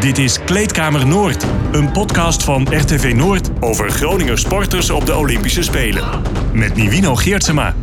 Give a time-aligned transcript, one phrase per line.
[0.00, 5.62] Dit is Kleedkamer Noord, een podcast van RTV Noord over Groninger sporters op de Olympische
[5.62, 6.22] Spelen.
[6.52, 7.74] Met Nivino Geertsema.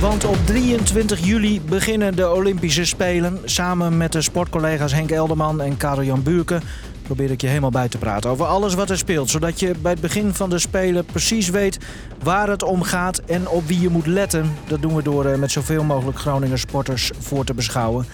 [0.00, 3.40] Want op 23 juli beginnen de Olympische Spelen.
[3.44, 6.62] Samen met de sportcollega's Henk Elderman en Karel-Jan Buurken
[7.06, 9.30] probeer ik je helemaal bij te praten over alles wat er speelt.
[9.30, 11.78] Zodat je bij het begin van de Spelen precies weet
[12.22, 14.52] waar het om gaat en op wie je moet letten.
[14.66, 18.06] Dat doen we door eh, met zoveel mogelijk Groninger sporters voor te beschouwen.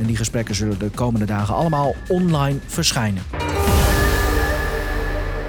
[0.00, 3.22] En die gesprekken zullen de komende dagen allemaal online verschijnen.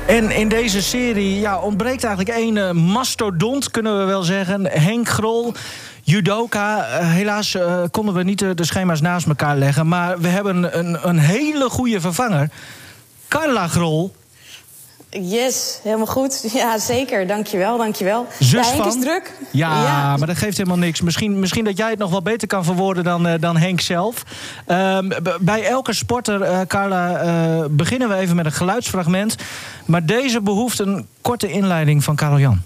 [0.07, 4.67] En in deze serie ja, ontbreekt eigenlijk één uh, mastodont, kunnen we wel zeggen.
[4.67, 5.53] Henk Grol,
[6.01, 6.77] judoka.
[6.77, 9.87] Uh, helaas uh, konden we niet de schema's naast elkaar leggen.
[9.87, 12.49] Maar we hebben een, een hele goede vervanger.
[13.27, 14.13] Carla Grol.
[15.19, 16.43] Yes, helemaal goed.
[16.53, 17.27] Ja, zeker.
[17.27, 18.27] Dankjewel, dankjewel.
[18.39, 18.87] Zus ja, Henk van?
[18.97, 19.31] is druk.
[19.51, 21.01] Ja, ja, maar dat geeft helemaal niks.
[21.01, 24.23] Misschien, misschien dat jij het nog wel beter kan verwoorden dan, uh, dan Henk zelf.
[24.67, 24.97] Uh,
[25.39, 29.35] bij elke sporter, uh, Carla, uh, beginnen we even met een geluidsfragment.
[29.85, 32.61] Maar deze behoeft een korte inleiding van Karel Jan.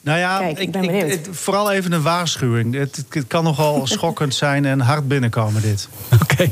[0.00, 2.74] Nou ja, Kijk, ik ben ik- vooral even een waarschuwing.
[2.74, 5.88] Het, het kan nogal schokkend zijn en hard binnenkomen dit.
[6.22, 6.50] Oké.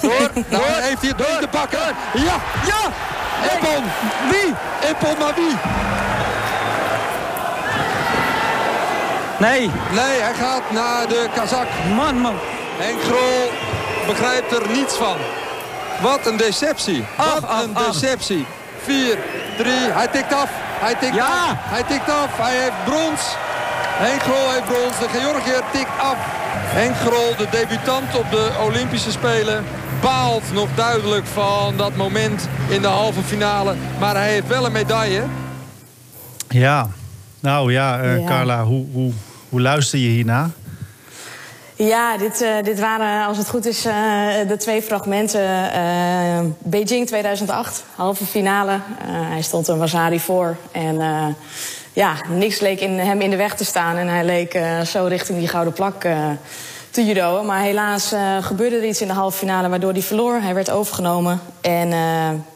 [0.00, 1.86] Door, nou heeft hij het door te pakken.
[2.14, 2.90] Ja, ja!
[3.42, 3.84] Ippon!
[4.30, 4.54] Wie?
[4.88, 5.56] Ippon, maar wie?
[9.38, 11.66] Nee, Nee, hij gaat naar de Kazak.
[11.94, 12.34] man, man.
[12.78, 13.50] Henk Grol
[14.06, 15.16] begrijpt er niets van.
[16.00, 17.04] Wat een deceptie.
[17.16, 17.86] Ach, Wat ach, een ach.
[17.92, 18.46] deceptie.
[18.84, 19.18] 4,
[19.56, 20.48] 3, hij tikt af.
[20.78, 21.24] Hij tikt Ja.
[21.26, 21.52] af.
[21.58, 22.28] Hij tikt af.
[22.36, 23.20] Hij heeft brons.
[23.98, 24.98] Henk Grol heeft brons.
[24.98, 26.16] De Georgiër tikt af.
[26.58, 29.64] Henk Grol, de debutant op de Olympische Spelen,
[30.02, 33.74] baalt nog duidelijk van dat moment in de halve finale.
[34.00, 35.22] Maar hij heeft wel een medaille.
[36.48, 36.88] Ja,
[37.40, 38.26] nou ja, eh, Ja.
[38.26, 39.12] Carla, hoe, hoe,
[39.48, 40.50] hoe luister je hierna?
[41.74, 43.92] Ja, dit, eh, dit waren, als het goed is, eh,
[44.48, 45.72] de twee fragmenten.
[45.72, 48.72] eh, Beijing 2008, halve finale.
[48.72, 50.56] Eh, hij stond een Wasari voor.
[50.72, 51.26] En eh,
[51.96, 53.96] ja, niks leek in hem in de weg te staan.
[53.96, 56.28] En hij leek eh, zo richting die gouden plak eh,
[56.90, 57.46] te judoën.
[57.46, 60.40] Maar helaas eh, gebeurde er iets in de halve finale waardoor hij verloor.
[60.40, 61.40] Hij werd overgenomen.
[61.60, 61.88] En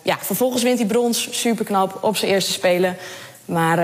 [0.03, 1.29] ja, vervolgens wint hij brons.
[1.31, 2.97] Super knap op zijn eerste spelen.
[3.45, 3.79] Maar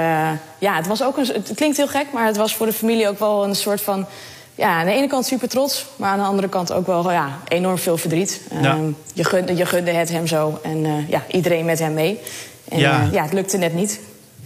[0.58, 1.26] ja, het was ook een.
[1.26, 4.06] Het klinkt heel gek, maar het was voor de familie ook wel een soort van.
[4.54, 7.38] Ja, aan de ene kant super trots, maar aan de andere kant ook wel ja,
[7.48, 8.40] enorm veel verdriet.
[8.62, 8.70] Ja.
[8.70, 12.20] Ehm, je, gunde, je gunde het hem zo en ja, iedereen met hem mee.
[12.68, 13.08] En ja.
[13.12, 14.00] ja, het lukte net niet.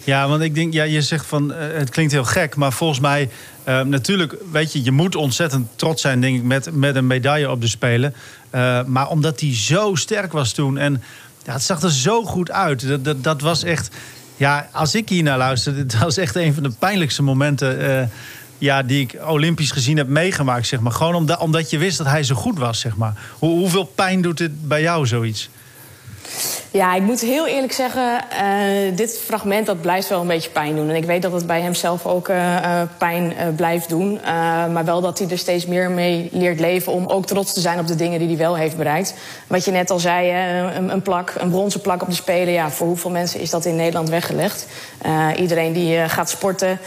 [0.05, 3.01] Ja, want ik denk, ja, je zegt van, eh, het klinkt heel gek, maar volgens
[3.01, 3.29] mij,
[3.65, 7.51] eh, natuurlijk, weet je, je moet ontzettend trots zijn, denk ik, met, met een medaille
[7.51, 8.15] op de Spelen.
[8.51, 11.03] Eh, maar omdat hij zo sterk was toen en
[11.45, 12.89] ja, het zag er zo goed uit.
[12.89, 13.97] Dat, dat, dat was echt,
[14.37, 18.11] ja, als ik hier naar luister, dat was echt een van de pijnlijkste momenten.
[18.59, 20.93] ja, die ik olympisch gezien heb meegemaakt, zeg maar.
[20.93, 23.15] Gewoon omdat, omdat je wist dat hij zo goed was, zeg maar.
[23.39, 25.49] Hoe, hoeveel pijn doet dit bij jou, zoiets?
[26.73, 30.77] Ja, ik moet heel eerlijk zeggen, eh, dit fragment dat blijft wel een beetje pijn
[30.77, 30.89] doen.
[30.89, 34.21] En ik weet dat het bij hem zelf ook eh, eh, pijn blijft doen.
[34.73, 37.79] Maar wel dat hij er steeds meer mee leert leven om ook trots te zijn
[37.79, 39.15] op de dingen die hij wel heeft bereikt.
[39.47, 40.31] Wat je net al zei,
[40.77, 42.53] een, een plak, een bronzen plak op de Spelen.
[42.53, 44.67] Ja, voor hoeveel mensen is dat in Nederland weggelegd?
[45.37, 46.79] Iedereen die gaat sporten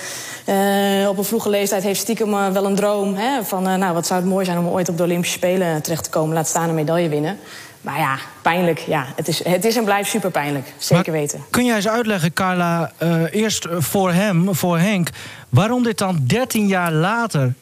[1.07, 3.15] op een vroege leeftijd heeft stiekem wel een droom.
[3.15, 6.03] Hè, van, nou, wat zou het mooi zijn om ooit op de Olympische Spelen terecht
[6.03, 6.33] te komen.
[6.33, 7.39] Laat staan een medaille winnen.
[7.83, 8.79] Maar ja, pijnlijk.
[8.79, 10.73] Ja, het, is, het is en blijft super pijnlijk.
[10.77, 11.43] Zeker Maar weten.
[11.49, 15.09] Kun jij eens uitleggen, Carla, eh, eerst voor hem, voor Henk...
[15.49, 17.53] waarom dit dan 13 jaar later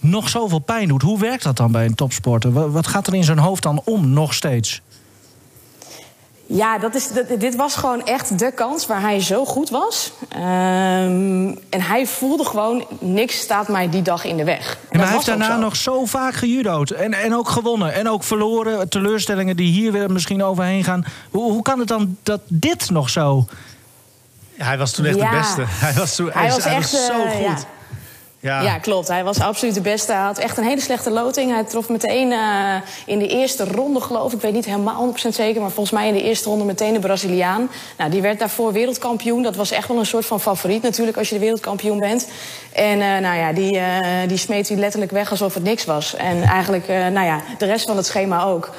[0.00, 1.02] nog zoveel pijn doet?
[1.02, 2.52] Hoe werkt dat dan bij een topsporter?
[2.52, 4.80] Wa- Wat gaat er in zijn hoofd dan om, nog steeds?
[6.52, 10.12] Ja, dat is, dat- dit was gewoon echt de kans waar hij zo goed was.
[10.28, 10.40] Ehm,
[11.70, 14.78] en hij voelde gewoon, niks staat mij die dag in de weg.
[14.88, 15.60] En maar hij heeft daarna zo.
[15.60, 16.90] nog zo vaak gejudo'd.
[16.90, 17.92] En, en ook gewonnen.
[17.94, 18.88] En ook verloren.
[18.88, 21.04] Teleurstellingen die hier weer misschien overheen gaan.
[21.30, 23.44] Hoe, hoe kan het dan dat dit nog zo...
[24.54, 25.30] Ja, hij was toen echt Ja.
[25.30, 25.62] de beste.
[25.86, 27.42] Hij was, toen, hij, Hij was hij echt, was zo eh, goed.
[27.44, 27.56] ja.
[28.40, 28.78] Ja.
[28.78, 29.08] Klopt.
[29.08, 30.12] Hij was absoluut de beste.
[30.12, 31.50] Hij had echt een hele slechte loting.
[31.50, 32.74] Hij trof meteen eh,
[33.06, 34.36] in de eerste ronde, geloof ik.
[34.36, 36.98] Ik weet niet helemaal 100% zeker, maar volgens mij in de eerste ronde meteen de
[36.98, 37.70] Braziliaan.
[37.98, 39.42] Nou, die werd daarvoor wereldkampioen.
[39.42, 42.28] Dat was echt wel een soort van favoriet natuurlijk als je de wereldkampioen bent.
[42.72, 46.14] En eh, nou ja, die, eh, die smeet hij letterlijk weg alsof het niks was.
[46.14, 48.70] En eigenlijk, nou ja, de rest van het schema ook.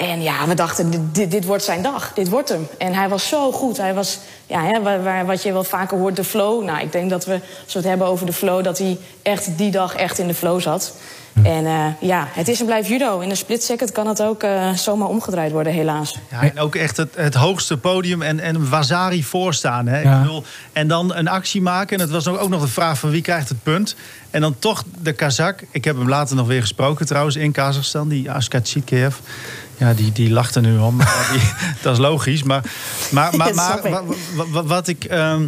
[0.00, 2.12] En ja, we dachten, dit- dit, dit wordt zijn dag.
[2.14, 2.66] Dit wordt hem.
[2.78, 3.76] En hij was zo goed.
[3.76, 6.64] Hij was, ja, hè, waar, waar- wat je wel vaker hoort, de flow.
[6.64, 7.32] Nou, ik denk dat we,
[7.64, 8.64] als we het hebben over de flow...
[8.64, 10.94] dat hij echt die dag echt in de flow zat.
[11.42, 13.18] En eh, ja, het is en blijft judo.
[13.20, 16.18] In een split second kan het ook eh, zomaar omgedraaid worden, helaas.
[16.30, 19.86] Ja, en ook echt het, het hoogste podium en, en Wazari voorstaan.
[19.86, 20.00] Hè?
[20.00, 20.14] Ja.
[20.16, 21.96] Ik bedoel, en dan een actie maken.
[21.96, 23.94] En het was ook nog de vraag van wie krijgt het punt.
[24.30, 25.60] En dan toch de Kazak.
[25.70, 28.08] Ik heb hem later nog weer gesproken trouwens in Kazachstan.
[28.08, 29.16] Die Aska Chitkev.
[29.80, 30.98] Ja, die, die lacht er nu om.
[31.82, 32.42] Dat is logisch.
[32.42, 32.62] Maar,
[33.10, 33.80] maar, maar,
[34.50, 35.04] maar wat ik.
[35.04, 35.46] ehm,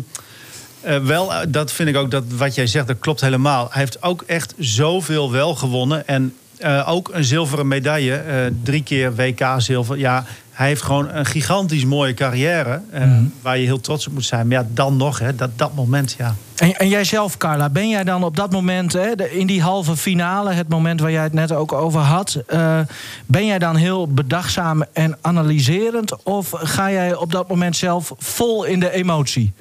[0.80, 3.68] eh, wel, eh, dat vind ik ook dat wat jij zegt, dat klopt helemaal.
[3.70, 6.06] Hij heeft ook echt zoveel wel gewonnen.
[6.06, 8.52] En eh, ook een zilveren medaille.
[8.62, 9.98] drie keer WK zilver.
[9.98, 12.80] Ja, hij heeft gewoon een gigantisch mooie carrière.
[12.90, 13.02] eh,
[13.42, 14.48] Waar je heel trots op moet zijn.
[14.48, 16.34] Maar ja, dan nog, hè, dat, dat moment, ja.
[16.56, 19.96] En, en jijzelf, Carla, ben jij dan op dat moment, hè, de- in die halve
[19.96, 22.78] finale, het moment waar jij het net ook over had, eh,
[23.26, 26.22] ben jij dan heel bedachtzaam en analyserend?
[26.22, 29.52] Of ga jij op dat moment zelf vol in de emotie?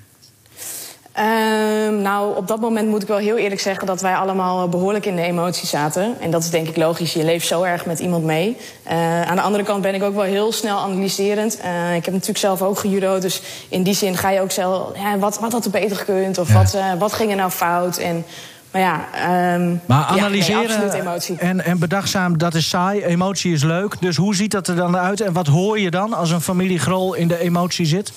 [1.12, 5.06] Ehm, nou, op dat moment moet ik wel heel eerlijk zeggen dat wij allemaal behoorlijk
[5.06, 6.16] in de emotie zaten.
[6.20, 7.14] En dat is denk ik logisch.
[7.14, 8.58] Je leeft zo erg met iemand mee.
[8.84, 11.60] Eh, aan de andere kant ben ik ook wel heel snel analyserend.
[11.60, 13.20] Eh, ik heb natuurlijk zelf ook gejudo.
[13.20, 14.98] Dus in die zin ga je ook zelf.
[14.98, 16.38] Ja, wat, wat had er beter gekund?
[16.38, 17.98] Of wat, eh, wat ging er nou fout?
[17.98, 18.26] En,
[18.72, 21.38] maar ja, ehm, Maar ja, nee, analyseren emotie.
[21.38, 23.04] en, en bedachtzaam, dat is saai.
[23.04, 23.96] Emotie is leuk.
[24.00, 25.22] Dus hoe ziet dat er dan uit?
[25.22, 28.12] En wat hoor je dan als een familie Grol in de emotie zit?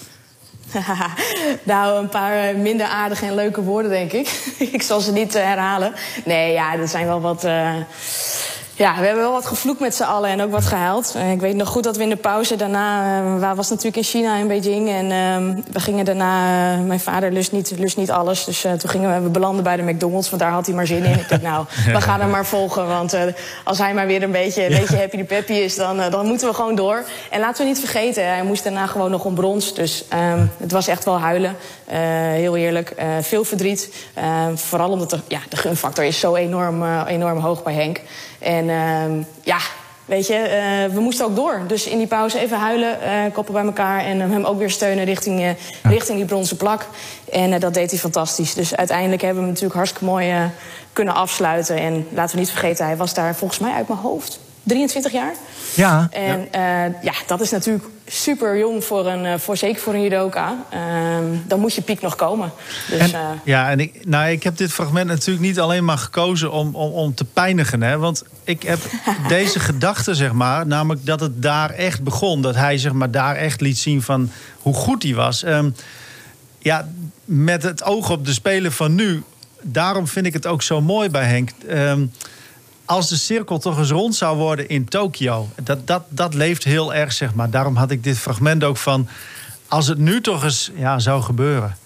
[1.62, 4.28] nou, een paar eh, minder aardige en leuke woorden, denk ik.
[4.72, 5.94] ik zal ze niet eh, herhalen.
[6.24, 7.46] Nee, ja, er zijn wel wat.
[8.76, 11.14] Ja, we hebben wel wat gevloekt met z'n allen en ook wat gehuild.
[11.16, 13.18] Eh, ik weet nog goed dat we in de pauze daarna...
[13.18, 14.88] eh, we was natuurlijk in China, in Beijing.
[14.88, 16.72] En ehm, we gingen daarna...
[16.72, 18.44] eh, mijn vader lust niet, lust niet alles.
[18.44, 19.20] Dus toen gingen we...
[19.20, 21.18] We belanden bij de McDonald's, want daar had hij maar zin in.
[21.18, 22.86] Ik dacht, nou, we gaan hem maar volgen.
[22.86, 23.16] Want
[23.64, 25.76] als hij maar weer een beetje, een beetje happy de peppy is...
[25.76, 27.04] Dan, dan moeten we gewoon door.
[27.30, 29.74] En laten we niet vergeten, hij moest daarna gewoon nog om brons.
[29.74, 31.56] Dus ehm, het was echt wel huilen.
[31.86, 31.98] Eh,
[32.32, 32.90] heel eerlijk.
[32.90, 33.94] Eh, veel verdriet.
[34.14, 38.00] Eh, vooral omdat de, ja, de gunfactor is zo enorm, enorm hoog bij Henk.
[38.38, 39.58] En ehm, ja,
[40.04, 41.60] weet je, we moesten ook door.
[41.66, 44.00] Dus in die pauze even huilen, eh, koppen bij elkaar...
[44.00, 46.86] en hem ook weer steunen richting, richting die bronzen plak.
[47.32, 48.54] En dat deed hij fantastisch.
[48.54, 50.50] Dus uiteindelijk hebben we hem natuurlijk hartstikke mooi
[50.92, 51.76] kunnen afsluiten.
[51.76, 55.34] En laten we niet vergeten, hij was daar volgens mij uit mijn hoofd 23 jaar.
[55.74, 56.08] Ja.
[56.10, 56.84] En ja.
[57.02, 60.56] ja, dat is natuurlijk super jong, voor een, eh, voor, zeker voor een judoka.
[60.70, 62.52] Ehm, dan moet je piek nog komen.
[62.90, 65.98] Dus, En- eh, Ja, en ik, nou, ik heb dit fragment natuurlijk niet alleen maar
[65.98, 67.82] gekozen om, om, om te pijnigen.
[67.82, 67.98] Hè?
[67.98, 68.78] Want ik heb
[69.28, 72.42] deze gedachte, zeg maar, namelijk dat het daar echt begon.
[72.42, 75.42] Dat hij zeg maar, daar echt liet zien van hoe goed hij was.
[75.42, 75.70] Ehm,
[76.58, 76.88] ja,
[77.24, 79.22] met het oog op de Spelen van nu.
[79.62, 81.50] Daarom vind ik het ook zo mooi bij Henk.
[81.68, 82.06] Ehm,
[82.84, 85.48] als de cirkel toch eens rond zou worden in Tokio.
[85.62, 87.50] Dat, dat, dat leeft heel erg, zeg maar.
[87.50, 89.08] Daarom had ik dit fragment ook van...
[89.68, 91.76] als het nu toch eens ja, zou gebeuren.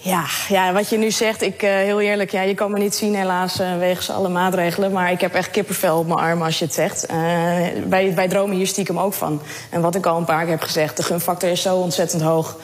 [0.00, 2.94] Ja, ja, wat je nu zegt, ik, eh, heel eerlijk, ja, je kan me niet
[2.94, 4.92] zien helaas eh, wegens alle maatregelen.
[4.92, 7.06] Maar ik heb echt kippenvel op mijn arm als je het zegt.
[7.06, 7.16] Eh,
[7.88, 9.42] wij, wij dromen hier stiekem ook van.
[9.70, 12.56] En wat ik al een paar keer heb gezegd, de gunfactor is zo ontzettend hoog.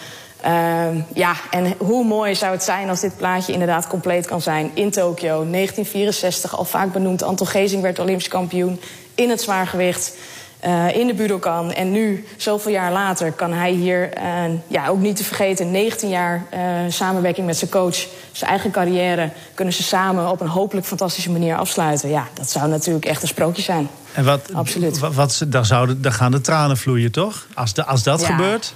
[0.45, 4.71] Ehm, ja, en hoe mooi zou het zijn als dit plaatje inderdaad compleet kan zijn.
[4.75, 7.23] In Tokio, 1964, al vaak benoemd.
[7.23, 8.81] Anton Gezing werd Olympisch kampioen
[9.15, 10.17] in het zwaargewicht.
[10.61, 11.73] eh, in de Budokan.
[11.73, 14.25] En nu, zoveel jaar later, kan hij hier, eh,
[14.69, 19.31] ja, ook niet te vergeten, 19 jaar eh, samenwerking met zijn coach, zijn eigen carrière,
[19.55, 22.09] kunnen ze samen op een hopelijk fantastische manier afsluiten.
[22.09, 23.89] Ja, dat zou natuurlijk echt een sprookje zijn.
[24.13, 24.99] En wat, Absoluut.
[24.99, 27.47] Wat, dan, zouden, dan gaan de tranen vloeien, toch?
[27.55, 28.27] Als, de, als dat Ja.
[28.27, 28.75] gebeurt.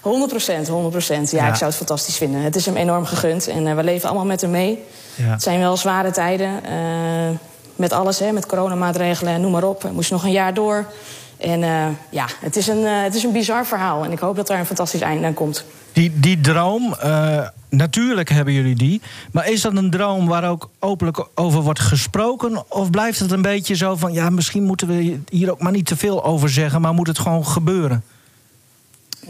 [0.00, 1.30] 100 procent, 100 procent.
[1.30, 1.48] Ja, Ja.
[1.48, 2.40] ik zou het fantastisch vinden.
[2.42, 4.78] Het is hem enorm gegund en eh, we leven allemaal met hem mee.
[5.14, 5.24] Ja.
[5.24, 6.64] Het zijn wel zware tijden.
[6.64, 7.36] eh,
[7.76, 9.82] met alles, hè, met coronamaatregelen, noem maar op.
[9.82, 10.86] We moesten nog een jaar door.
[11.36, 14.04] En eh, ja, het is, een, het is een bizar verhaal.
[14.04, 15.64] En ik hoop dat er een fantastisch einde aan komt.
[15.92, 16.94] Die, die droom,
[17.68, 19.00] natuurlijk hebben jullie die.
[19.32, 22.62] Maar is dat een droom waar ook openlijk over wordt gesproken?
[22.68, 25.86] Of blijft het een beetje zo van, ja, misschien moeten we hier ook maar niet
[25.86, 28.02] te veel over zeggen, maar moet het gewoon gebeuren?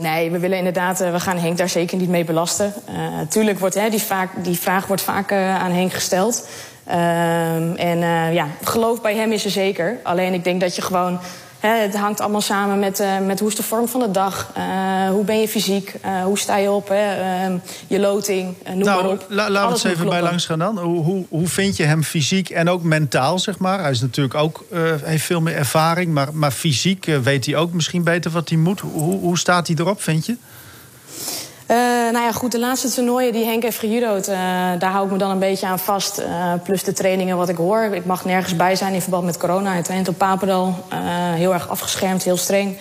[0.01, 2.73] Nee, we willen inderdaad, eh, we gaan Henk daar zeker niet mee belasten.
[2.87, 2.95] Eh
[3.29, 6.49] tuurlijk wordt hè, die, vaak, die vraag wordt vaak eh, aan Henk gesteld.
[6.85, 7.99] Ehm, en
[8.33, 9.99] ja, geloof bij hem is er zeker.
[10.03, 11.19] Alleen ik denk dat je gewoon.
[11.61, 14.51] Het hangt allemaal samen met, eh, met hoe is de vorm van de dag.
[14.55, 15.95] eh, hoe ben je fysiek?
[16.01, 16.89] eh, hoe sta je op?
[16.89, 17.15] Hè,
[17.45, 19.27] ehm, je loting, noem maar Nou, op.
[19.29, 20.79] la- laten we moet even bij langs gaan dan.
[20.79, 23.81] Hoe, hoe, hoe vind je hem fysiek en ook mentaal, zeg maar?
[23.81, 24.65] Hij is natuurlijk ook,
[25.03, 26.13] heeft veel meer ervaring.
[26.13, 28.81] Maar, maar fysiek weet hij ook misschien beter wat hij moet.
[28.81, 30.37] Hoe, hoe staat hij erop, vind je?
[31.71, 34.37] Eh, nou ja, goed, de laatste toernooien die Henk heeft gejudo'd, eh,
[34.79, 36.19] daar hou ik me dan een beetje aan vast.
[36.19, 37.83] Eh, plus de trainingen wat ik hoor.
[37.83, 39.73] Ik mag nergens bij zijn in verband met corona.
[39.73, 40.75] Hij traint op Papendal.
[41.35, 42.77] heel erg afgeschermd, heel streng.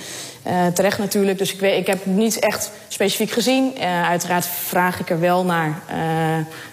[0.73, 3.79] Terecht natuurlijk, dus ik, weet, ik heb niet echt specifiek gezien.
[4.05, 5.81] Uiteraard vraag ik er wel naar.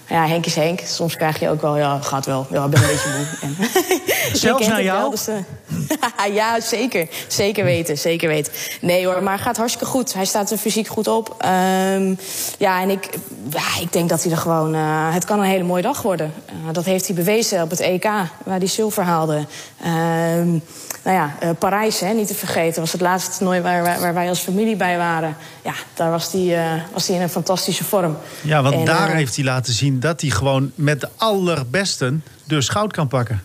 [0.08, 0.80] Ja, Henk is Henk.
[0.84, 2.46] Soms krijg je ook wel, ja, gaat wel.
[2.50, 3.26] Ja, ik ben een beetje moe.
[3.40, 3.56] En
[4.38, 5.10] Zelfs naar wel, jou?
[5.10, 7.08] dus, eh, ja, zeker.
[7.28, 8.52] Zeker weten, zeker weten.
[8.80, 10.14] Nee hoor, maar het gaat hartstikke goed.
[10.14, 11.34] Hij staat er fysiek goed op.
[11.38, 12.14] Ehm,
[12.58, 13.08] ja, en ik,
[13.50, 14.75] ja, ik denk dat hij er gewoon...
[14.75, 16.32] eh, het kan een hele mooie dag worden.
[16.46, 18.04] Eh, dat heeft hij bewezen op het EK,
[18.44, 19.46] waar hij zilver haalde.
[19.82, 20.58] Ehm,
[21.06, 24.14] nou ja, uh, Parijs, hè, niet te vergeten, was het laatste toernooi waar, waar, waar
[24.14, 25.36] wij als familie bij waren.
[25.62, 28.16] Ja, daar was hij uh, was in een fantastische vorm.
[28.42, 32.68] Ja, want en, daar heeft hij laten zien dat hij gewoon met de allerbesten dus
[32.68, 33.42] goud kan pakken.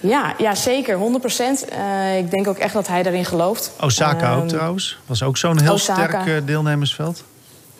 [0.00, 1.64] Ja, ja zeker, 100 procent.
[1.72, 3.72] Uh, ik denk ook echt dat hij daarin gelooft.
[3.80, 4.98] Osaka ook trouwens.
[5.06, 6.20] Was ook zo'n heel Osaka.
[6.22, 7.24] sterk deelnemersveld.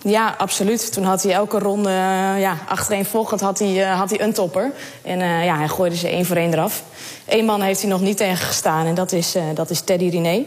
[0.05, 0.93] Ja, absoluut.
[0.93, 4.73] Toen had hij elke ronde, uh, ja, achtereenvolgend had hij, uh, had hij een topper.
[5.03, 6.83] En uh, ja, hij gooide ze één voor één eraf.
[7.27, 10.45] Eén man heeft hij nog niet tegen gestaan en dat is, dat is Teddy Riné.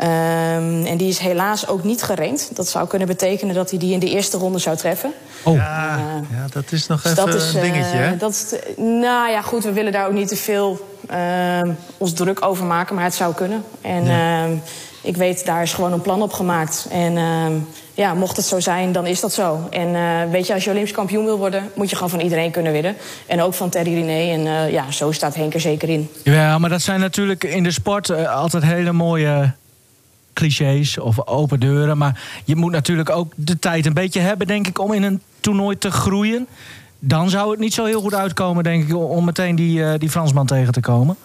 [0.00, 2.50] Um, en die is helaas ook niet gerend.
[2.54, 5.12] Dat zou kunnen betekenen dat hij die in de eerste ronde zou treffen.
[5.42, 5.54] Oh.
[5.54, 5.98] Ja,
[6.30, 8.16] ja dat is nog dus even is, een dingetje, hè?
[8.16, 12.44] Dat is, nou ja, goed, we willen daar ook niet te veel ehm, ons druk
[12.44, 12.94] over maken.
[12.94, 13.64] Maar het zou kunnen.
[13.80, 14.44] En ja.
[14.44, 14.56] Ehm,
[15.02, 16.86] ik weet, daar is gewoon een plan op gemaakt.
[16.90, 17.16] En
[17.98, 19.68] ja, mocht het zo zijn, dan is dat zo.
[19.70, 22.50] En uh, weet je, als je Olympisch kampioen wil worden, moet je gewoon van iedereen
[22.50, 22.96] kunnen winnen.
[23.26, 24.32] En ook van Terry René.
[24.32, 26.08] En uh, ja, zo staat Henk er zeker in.
[26.22, 29.52] Ja, maar dat zijn natuurlijk in de sport uh, altijd hele mooie
[30.32, 31.98] clichés of open deuren.
[31.98, 35.20] Maar je moet natuurlijk ook de tijd een beetje hebben, denk ik, om in een
[35.40, 36.46] toernooi te groeien.
[36.98, 40.46] Dan zou het niet zo heel goed uitkomen, denk ik, om meteen die, die Fransman
[40.46, 41.16] tegen te komen.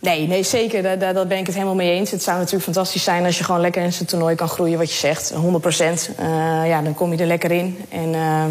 [0.00, 0.82] Nee, nee zeker.
[0.82, 2.10] Daar, daar, ben ik het helemaal mee eens.
[2.10, 4.90] Het zou natuurlijk fantastisch zijn als je gewoon lekker in zijn toernooi kan groeien, wat
[4.90, 5.30] je zegt.
[5.30, 6.10] 100 procent.
[6.20, 6.26] Uh,
[6.66, 7.78] ja, dan kom je er lekker in.
[7.88, 8.44] En uh,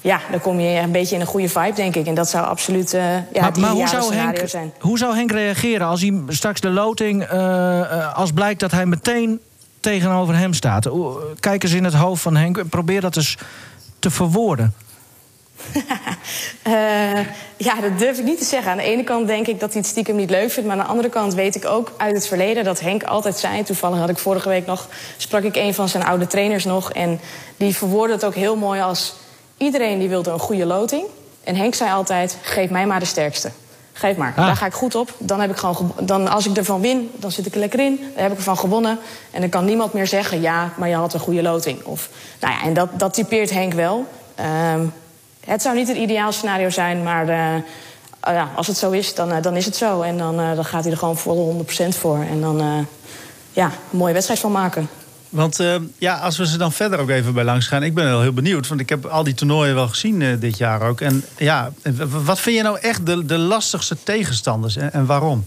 [0.00, 2.06] ja, dan kom je een beetje in een goede vibe, denk ik.
[2.06, 4.72] En dat zou absoluut uh, ja, maar, maar hoe zou Henk, zijn.
[4.78, 7.28] Hoe zou Henk reageren als hij straks de loting...
[8.14, 9.40] als blijkt dat hij meteen
[9.80, 10.90] tegenover hem staat?
[11.40, 12.68] Kijk eens in het hoofd van Henk.
[12.68, 13.36] Probeer dat eens
[13.98, 14.74] te verwoorden.
[16.66, 17.20] Uh,
[17.68, 18.70] ja, dat durf ik niet te zeggen.
[18.70, 20.68] Aan de ene kant denk ik dat hij het stiekem niet leuk vindt.
[20.68, 23.62] Maar aan de andere kant weet ik ook uit het verleden dat Henk altijd zei.
[23.62, 24.88] Toevallig had ik vorige week nog.
[25.16, 26.92] sprak ik een van zijn oude trainers nog.
[26.92, 27.20] En
[27.56, 29.14] die verwoordde het ook heel mooi als.
[29.56, 31.04] Iedereen die wilde een goede loting.
[31.44, 33.50] En Henk zei altijd: geef mij maar de sterkste.
[33.92, 34.32] Geef maar.
[34.36, 34.46] Ah.
[34.46, 35.14] Daar ga ik goed op.
[35.18, 37.96] Dan heb ik gewoon dan, als ik ervan win, dan zit ik er lekker in.
[38.14, 38.98] Dan heb ik ervan gewonnen.
[39.30, 41.84] En dan kan niemand meer zeggen: ja, maar je had een goede loting.
[41.84, 42.08] Of,
[42.40, 44.06] nou ja, en dat, dat typeert Henk wel.
[44.74, 44.92] Um,
[45.44, 47.62] het zou niet het ideaal scenario zijn, maar uh,
[48.34, 50.00] ja, als het zo is, dan, uh, dan is het zo.
[50.02, 52.18] En dan, uh, dan gaat hij er gewoon vol 100% voor.
[52.18, 52.86] En dan
[53.52, 54.88] ja, een mooie wedstrijd van maken.
[55.28, 55.60] Want
[55.98, 57.82] ja, als we ze dan verder ook even bij langs gaan.
[57.82, 60.82] Ik ben wel heel benieuwd, want ik heb al die toernooien wel gezien dit jaar
[60.82, 61.00] ook.
[61.00, 61.72] En ja,
[62.24, 65.44] wat vind je nou echt de, de lastigste tegenstanders en, en waarom?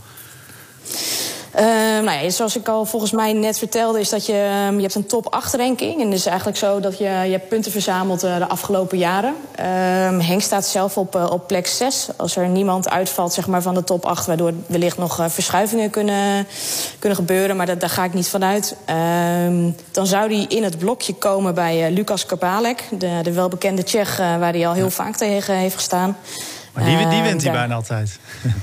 [1.59, 1.62] Uh,
[2.03, 4.95] nou ja, zoals ik al volgens mij net vertelde, is dat je, um, je hebt
[4.95, 6.01] een top 8 ranking.
[6.01, 9.35] En het is eigenlijk zo dat je, je hebt punten verzameld uh, de afgelopen jaren.
[9.59, 9.65] Uh,
[10.27, 12.07] Henk staat zelf op, uh, op plek 6.
[12.17, 16.47] Als er niemand uitvalt zeg maar, van de top 8, waardoor wellicht nog verschuivingen kunnen,
[17.00, 17.55] kunnen gebeuren.
[17.55, 18.75] Maar dat, daar ga ik niet vanuit.
[18.85, 24.17] Ehm, dan zou hij in het blokje komen bij Lucas Kapalek, de, de welbekende Tsjech,
[24.17, 26.17] waar hij al heel vaak tegen heeft gestaan.
[26.75, 28.20] Maar die, die wint hij bijna altijd.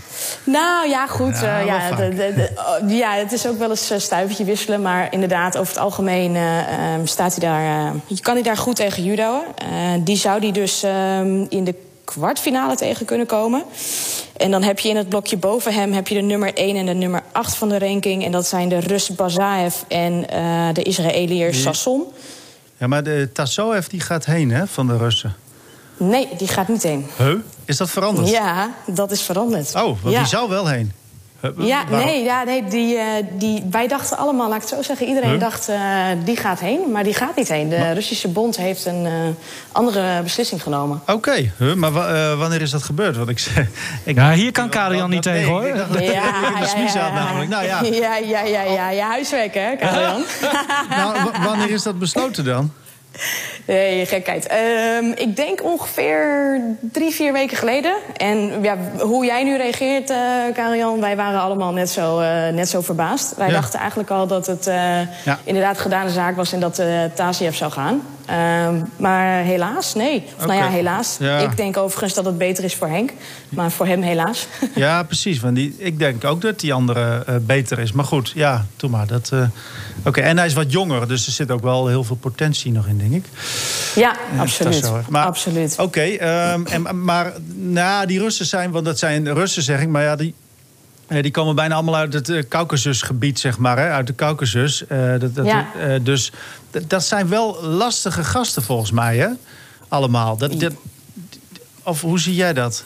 [0.44, 1.40] Nou ja, goed.
[1.40, 4.82] Ja, uh, ja, de, de, de, oh, ja, het is ook wel eens stuivertje wisselen.
[4.82, 6.42] Maar inderdaad, over het algemeen uh,
[7.04, 7.94] staat hij daar.
[8.08, 9.42] Uh, kan hij daar goed tegen judoën.
[10.04, 13.62] die zou die dus ehm, in de kwartfinale tegen kunnen komen.
[14.36, 16.86] En dan heb je in het blokje boven hem heb je de nummer 1 en
[16.86, 18.24] de nummer 8 van de ranking.
[18.24, 20.20] En dat zijn de Rus Bazaev en
[20.72, 22.04] de Israëliër Sasson.
[22.76, 25.34] Ja, maar de Tassoev die gaat heen hè, van de Russen.
[26.02, 27.06] Nee, die gaat niet heen.
[27.16, 27.34] Huh?
[27.64, 28.28] Is dat veranderd?
[28.28, 29.74] Ja, dat is veranderd.
[29.74, 30.92] Oh, want die zou wel heen.
[31.58, 35.06] Ja, nee, ja, nee die, uh, die, wij dachten allemaal, laat ik het zo zeggen...
[35.06, 35.40] iedereen huh?
[35.40, 37.68] dacht, uh, die gaat heen, maar die gaat niet heen.
[37.68, 37.92] De maar...
[37.94, 39.12] Russische bond heeft een uh,
[39.72, 41.00] andere beslissing genomen.
[41.02, 41.52] Oké, okay.
[41.58, 41.74] huh?
[41.74, 41.92] maar
[42.36, 43.16] wanneer is dat gebeurd?
[43.16, 43.46] Want ik,
[44.04, 45.66] ik ja, hier kan Karel niet tegen, hoor.
[45.76, 47.50] Ja, ja, de smies had namelijk.
[47.50, 47.82] Nou, ja.
[47.82, 50.20] Ja, ja, ja, ja, ja, huiswerk, hè, Karel
[50.88, 52.72] nou, wanneer is dat besloten dan?
[53.66, 54.48] Nee, gekheid.
[55.00, 57.94] Um, ik denk ongeveer drie, vier weken geleden.
[58.16, 60.16] En ja, hoe jij nu reageert, uh,
[60.54, 63.36] Karian, wij waren allemaal net zo, uh, net zo verbaasd.
[63.36, 63.52] Wij ja.
[63.52, 64.74] dachten eigenlijk al dat het uh,
[65.24, 65.38] ja.
[65.44, 68.02] inderdaad gedane zaak was en dat uh, Tasiev zou gaan.
[68.66, 70.24] Um, maar helaas, nee.
[70.36, 70.56] Of, okay.
[70.56, 71.16] Nou ja, helaas.
[71.18, 71.38] Ja.
[71.38, 73.12] Ik denk overigens dat het beter is voor Henk.
[73.48, 74.46] Maar voor hem helaas.
[74.74, 75.40] Ja, precies.
[75.40, 77.92] Want die, ik denk ook dat die andere uh, beter is.
[77.92, 79.06] Maar goed, ja, doe maar.
[79.06, 79.50] Dat, Oké,
[80.08, 80.24] okay.
[80.24, 81.08] en hij is wat jonger.
[81.08, 83.30] Dus er zit ook wel heel veel potentie nog in, denk ik.
[83.94, 84.90] Ja, uh, absoluut.
[85.08, 85.72] Maar, absoluut.
[85.78, 88.70] Oké, okay, um, maar nou, die Russen zijn...
[88.70, 89.88] Want dat zijn Russen, zeg ik.
[89.88, 90.34] Maar ja, die,
[91.08, 93.78] die komen bijna allemaal uit het uh, Caucasusgebied, zeg maar.
[93.78, 93.90] Hè?
[93.90, 94.84] Uit de Caucasus.
[94.88, 95.66] Uh, dat, dat, ja.
[95.88, 96.32] uh, dus
[96.86, 99.28] dat zijn wel lastige gasten volgens mij, hè?
[99.88, 100.36] Allemaal.
[100.36, 100.72] Dat, dat,
[101.82, 102.84] of hoe zie jij dat?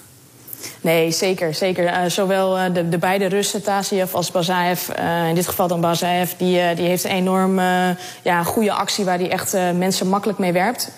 [0.81, 1.55] Nee, zeker.
[1.55, 1.85] zeker.
[1.85, 5.81] Uh, zowel uh, de, de, beide Russen, Tasiev als Bazaev, uh, in dit geval dan
[5.81, 7.61] Bazaev, die, die heeft een enorm
[8.23, 10.93] ja, goede actie waar hij echt mensen makkelijk mee werpt.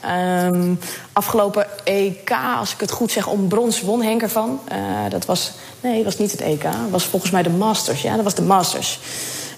[0.45, 0.79] Um,
[1.13, 4.61] afgelopen EK, als ik het goed zeg, om brons won Henk ervan.
[5.09, 8.03] dat was, nee, was niet het EK, dat was volgens mij de Masters.
[8.03, 9.01] Ja, dat was de Masters.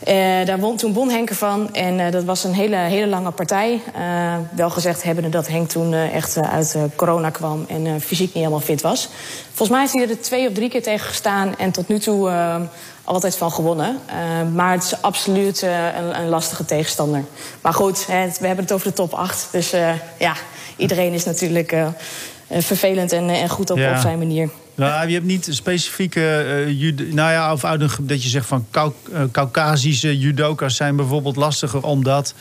[0.09, 1.75] Uh, daar won, toen won Henk ervan.
[1.75, 3.81] En uh, dat was een hele, hele lange partij.
[3.97, 8.61] Uh, wel gezegd hebbende dat Henk toen echt uit corona kwam en fysiek niet helemaal
[8.61, 9.09] fit was.
[9.47, 12.31] Volgens mij heeft hij er twee of drie keer tegen gestaan en tot nu toe
[13.05, 13.99] altijd van gewonnen.
[14.55, 17.25] maar het is absoluut een, een, lastige tegenstander.
[17.61, 19.49] Maar goed, we hebben het over de top 8.
[19.53, 19.71] Dus
[20.19, 20.35] ja,
[20.77, 21.77] iedereen is natuurlijk
[22.51, 23.91] vervelend en, en goed op, ja.
[23.91, 24.51] op zijn manier.
[24.81, 28.67] Nou, je hebt niet specifieke, uh, nou ja, of uit een, dat je zegt van
[28.75, 28.87] uh,
[29.33, 32.35] Caucasische judoka's zijn bijvoorbeeld lastiger omdat.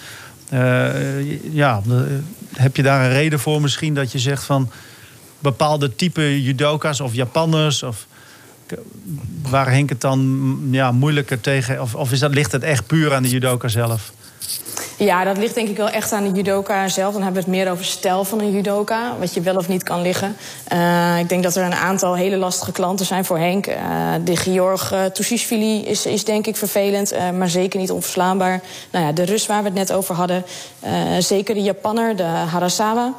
[0.54, 1.82] Uh, ja,
[2.56, 4.70] heb je daar een reden voor misschien dat je zegt van
[5.40, 8.08] bepaalde type judoka's of Japanners of
[9.42, 13.14] waar Henk het dan ja, moeilijker tegen, of, of is dat, ligt het echt puur
[13.14, 14.12] aan de judoka zelf?
[15.00, 17.14] Ja, dat ligt denk ik wel echt aan de judoka zelf.
[17.14, 19.18] Dan hebben we het meer over stijl van een judoka.
[19.20, 20.36] Wat je wel of niet kan liggen.
[20.74, 23.68] Uh, ik denk dat er een aantal hele lastige klanten zijn voor Henk.
[23.68, 23.76] Uh,
[24.24, 27.14] de Georg uh, is, is denk ik vervelend.
[27.38, 28.62] maar zeker niet onverslaanbaar.
[28.92, 30.46] Nou ja, de Rus waar we het net over hadden.
[31.20, 33.14] zeker de Japanner, de Harasawa.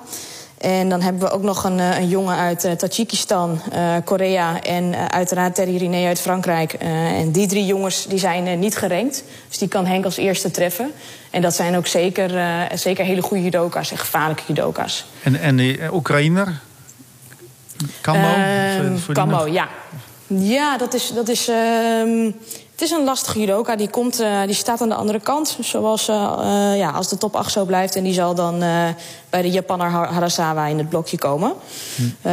[0.61, 4.85] En dan hebben we ook nog een, een jongen uit uh, Tajikistan, uh, Korea en
[4.85, 6.73] uh, uiteraard Terry Riné uit Frankrijk.
[6.73, 9.25] en die drie jongens die zijn niet gerankt.
[9.49, 10.93] Dus die kan Henk als eerste treffen.
[11.31, 12.31] En dat zijn ook zeker,
[12.75, 15.07] zeker hele goede judoka's en gevaarlijke judoka's.
[15.23, 16.61] En, en die Oekraïner?
[18.01, 18.29] Kambo?
[19.13, 19.69] Kambo, ja.
[20.27, 21.13] Ja, dat is...
[21.15, 22.31] Dat is ehm,
[22.81, 23.77] het is een lastige judoka.
[23.77, 25.59] Die, komt, uh, die staat aan de andere kant.
[25.61, 26.17] Zoals uh,
[26.77, 27.97] ja, als de top 8 zo blijft.
[27.97, 28.63] En die zal dan
[29.31, 31.53] bij de Japanner Harasawa in het blokje komen.
[31.97, 32.29] Hm.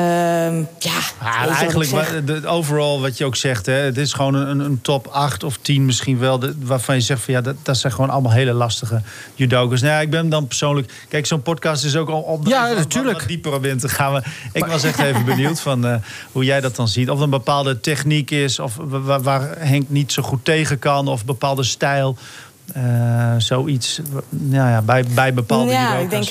[0.80, 3.66] ja, ah, eigenlijk de, overal wat je ook zegt.
[3.66, 6.40] Hè, het is gewoon een, een top 8 of 10 misschien wel.
[6.40, 9.02] De, waarvan je zegt van ja, dat, dat zijn gewoon allemaal hele lastige
[9.36, 9.82] judokas.
[9.82, 10.92] Nou ja, ik ben dan persoonlijk...
[11.10, 13.20] Kijk, zo'n podcast is ook al om ja, natuurlijk.
[13.20, 14.24] wat dieper op in te gaan.
[14.54, 16.02] ik was echt even benieuwd van
[16.32, 17.10] hoe jij dat dan ziet.
[17.10, 18.60] Of er een bepaalde techniek is.
[18.60, 22.18] Of waar, waar Henk niet zo goed tegen kan of bepaalde stijl.
[22.78, 24.00] Uh, zoiets
[24.30, 26.28] nou ja, bij, bij bepaalde ja, ik denk,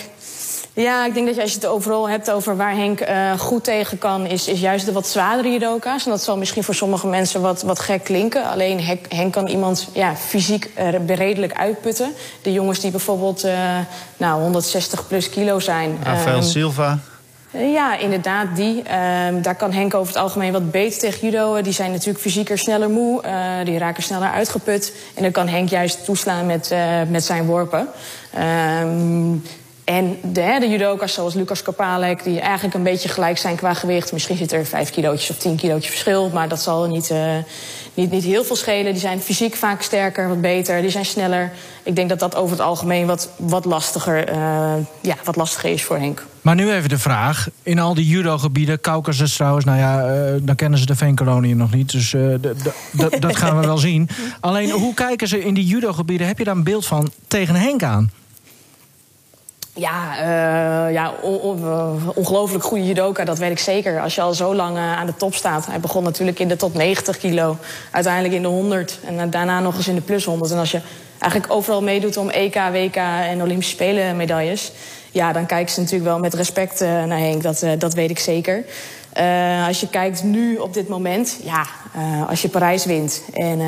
[0.83, 3.65] ja, ik denk dat je, als je het overal hebt over waar Henk uh, goed
[3.65, 6.05] tegen kan, is, is juist de wat zwaardere judoka's.
[6.05, 8.45] En dat zal misschien voor sommige mensen wat, wat gek klinken.
[8.45, 12.12] Alleen Henk, Henk kan iemand ja, fysiek uh, redelijk uitputten.
[12.43, 13.79] De jongens die bijvoorbeeld uh,
[14.17, 15.99] nou, 160 plus kilo zijn.
[16.03, 16.99] Rafael um, Silva.
[17.51, 18.77] Ja, inderdaad, die.
[18.77, 18.89] Uh,
[19.43, 21.62] daar kan Henk over het algemeen wat beter tegen judo.
[21.62, 23.23] Die zijn natuurlijk fysieker sneller moe.
[23.25, 24.93] Uh, die raken sneller uitgeput.
[25.15, 27.89] En dan kan Henk juist toeslaan met, uh, met zijn worpen.
[28.83, 29.43] Um,
[29.87, 34.12] en de, de judoka's zoals Lucas Kapalek, die eigenlijk een beetje gelijk zijn qua gewicht.
[34.12, 37.37] Misschien zit er vijf kilootjes of tien kilootjes verschil, maar dat zal niet, uh,
[37.94, 38.92] niet, niet heel veel schelen.
[38.92, 41.53] Die zijn fysiek vaak sterker, wat beter, die zijn sneller.
[41.83, 44.37] Ik denk dat dat over het algemeen wat, wat, lastiger, uh,
[45.01, 46.27] ja, wat lastiger is voor Henk.
[46.42, 47.49] Maar nu even de vraag.
[47.62, 51.75] In al die judo-gebieden, Caucasus trouwens, nou ja, uh, dan kennen ze de veenkoloniën nog
[51.75, 51.92] niet.
[51.92, 52.14] Dus
[53.18, 54.09] dat gaan we wel zien.
[54.40, 56.27] Alleen, hoe kijken ze in die judo-gebieden?
[56.27, 58.11] Heb je daar een beeld van tegen Henk aan?
[59.79, 61.15] Ja, uh, ja
[62.15, 64.01] ongelooflijk goede judoka, dat weet ik zeker.
[64.01, 65.67] Als je al zo lang uh, aan de top staat.
[65.67, 67.57] Hij begon natuurlijk in de top 90 kilo.
[67.91, 68.99] Uiteindelijk in de 100.
[69.05, 70.51] En daarna nog eens in de plus 100.
[70.51, 70.81] En als je
[71.19, 74.73] eigenlijk overal meedoet om EK, WK en Olympische Spelen medailles...
[75.11, 77.43] ja, dan kijken ze natuurlijk wel met respect naar Henk.
[77.43, 78.65] Dat, dat weet ik zeker.
[79.67, 81.39] als je kijkt nu op dit moment...
[81.43, 81.67] ja,
[82.29, 83.59] als je Parijs wint en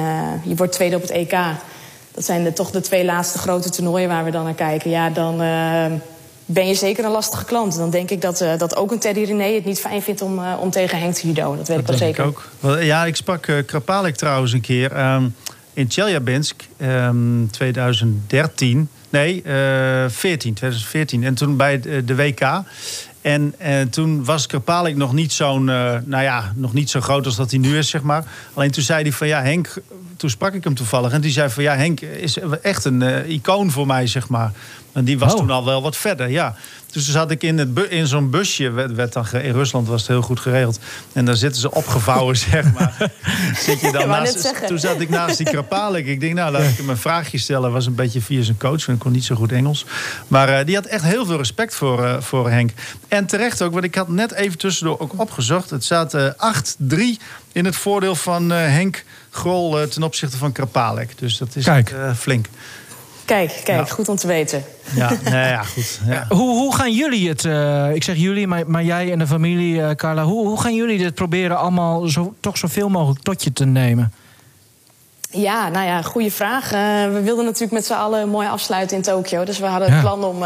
[0.42, 1.38] je wordt tweede op het EK
[2.14, 4.90] dat zijn de, toch de twee laatste grote toernooien waar we dan naar kijken.
[4.90, 5.84] Ja, dan uh,
[6.46, 7.76] ben je zeker een lastige klant.
[7.76, 10.38] Dan denk ik dat, uh, dat ook een Teddy René het niet fijn vindt om,
[10.38, 11.56] uh, om tegen Henk te judo.
[11.56, 12.24] Dat weet dat ik wel zeker.
[12.24, 12.30] Ik
[12.62, 12.80] ook.
[12.80, 15.34] Ja, ik sprak Krapalik trouwens een keer um,
[15.72, 18.88] in Chelyabinsk um, ehm, 2013.
[19.10, 19.42] Nee,
[20.08, 21.24] 14, 2014.
[21.24, 22.40] En toen bij de WK.
[23.20, 27.26] En uh, toen was Krapalik nog niet zo'n, uh, nou ja, nog niet zo groot
[27.26, 28.24] als dat hij nu is, zeg maar.
[28.54, 29.74] Alleen toen zei hij van ja, Henk,
[30.16, 31.12] toen sprak ik hem toevallig.
[31.12, 34.52] En die zei van ja, Henk is echt een uh, icoon voor mij, zeg maar.
[34.92, 35.38] En die was oh.
[35.38, 36.54] toen al wel wat verder, ja.
[36.92, 38.70] Dus toen zat ik in, het in zo'n busje.
[38.70, 40.78] Werd, dan, in Rusland was het heel goed geregeld.
[41.12, 43.10] En dan zitten ze opgevouwen, zeg maar.
[43.58, 46.06] Zit je dan naast, toen zat ik naast die Krapalik.
[46.06, 47.72] Ik denk, nou, laat ik hem een vraagje stellen.
[47.72, 49.84] Was een beetje via zijn coach, want ik kon niet zo goed Engels.
[50.28, 52.70] Maar uh, die had echt heel veel respect voor, uh, voor Henk.
[53.08, 55.70] En terecht ook, want ik had net even tussendoor ook opgezocht.
[55.70, 56.30] Het staat uh,
[56.94, 56.98] 8-3
[57.52, 61.18] in het voordeel van Henk Grol ten opzichte van Krapalik.
[61.18, 61.66] Dus dat is
[62.16, 62.46] flink.
[63.28, 64.64] Kijk, kijk, goed om te weten.
[64.94, 66.00] Ja, nee, ja goed.
[66.06, 66.26] Ja.
[66.28, 69.74] Hoe, hoe gaan jullie het, uh, ik zeg jullie, maar, maar jij en de familie,
[69.74, 70.24] uh, Carla...
[70.24, 74.12] Hoe, hoe gaan jullie dit proberen allemaal zo, toch zoveel mogelijk tot je te nemen?
[75.30, 76.64] Ja, nou ja, goede vraag.
[76.64, 76.78] Uh,
[77.12, 79.44] we wilden natuurlijk met z'n allen mooi afsluiten in Tokio.
[79.44, 80.44] Dus we hadden het plan om,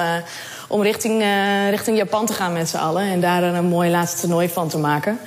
[0.69, 1.25] om richting,
[1.71, 3.03] richting Japan te gaan met z'n allen...
[3.03, 5.19] en daar een mooi laatste toernooi van te maken.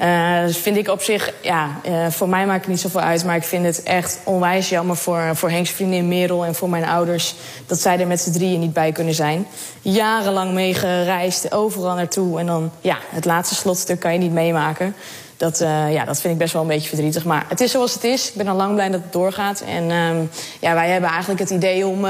[0.00, 3.24] Uh, dus vind ik op zich, ja, uh, voor mij maakt het niet zoveel uit.
[3.24, 6.84] Maar ik vind het echt onwijs jammer voor, voor Henks vriendin Merel en voor mijn
[6.84, 7.34] ouders.
[7.66, 9.46] dat zij er met z'n drieën niet bij kunnen zijn.
[9.82, 12.38] Jarenlang meegereisd, overal naartoe.
[12.38, 14.94] En dan, ja, het laatste slotstuk kan je niet meemaken.
[15.36, 17.24] Dat, uh, ja, dat vind ik best wel een beetje verdrietig.
[17.24, 18.28] Maar het is zoals het is.
[18.28, 19.60] Ik ben al lang blij dat het doorgaat.
[19.60, 22.00] En um, ja, wij hebben eigenlijk het idee om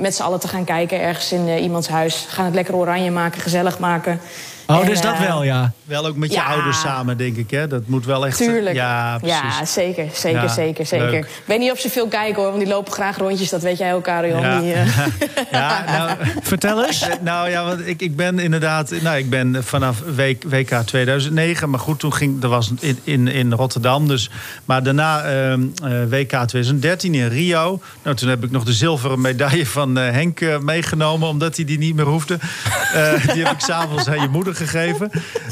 [0.00, 2.26] met z'n allen te gaan kijken ergens in iemands huis.
[2.28, 4.20] Gaan het lekker oranje maken, gezellig maken.
[4.66, 5.72] Oh, en, dus dat wel, ja.
[5.84, 6.44] Wel ook met je ja.
[6.44, 7.50] ouders samen, denk ik.
[7.50, 7.66] Hè?
[7.66, 8.36] Dat moet wel echt...
[8.36, 8.74] Tuurlijk.
[8.74, 9.58] Ja, precies.
[9.58, 11.10] Ja, zeker, zeker, ja, zeker, zeker.
[11.10, 11.24] Leuk.
[11.24, 12.50] Ik weet niet of ze veel kijken, hoor.
[12.50, 13.50] Want die lopen graag rondjes.
[13.50, 14.40] Dat weet jij ook, Karel.
[14.40, 14.60] Ja.
[14.60, 14.96] Die, uh...
[15.52, 17.06] ja, nou, Vertel eens.
[17.20, 18.90] Nou ja, want ik, ik ben inderdaad...
[19.02, 21.70] Nou, ik ben vanaf week, WK 2009.
[21.70, 22.40] Maar goed, toen ging...
[22.40, 24.08] Dat was in, in, in Rotterdam.
[24.08, 24.30] Dus,
[24.64, 25.54] maar daarna uh,
[26.08, 27.80] WK 2013 in Rio.
[28.02, 31.28] Nou, toen heb ik nog de zilveren medaille van uh, Henk uh, meegenomen.
[31.28, 32.38] Omdat hij die niet meer hoefde.
[33.32, 35.10] die heb ik s'avonds aan je moeder gegeven.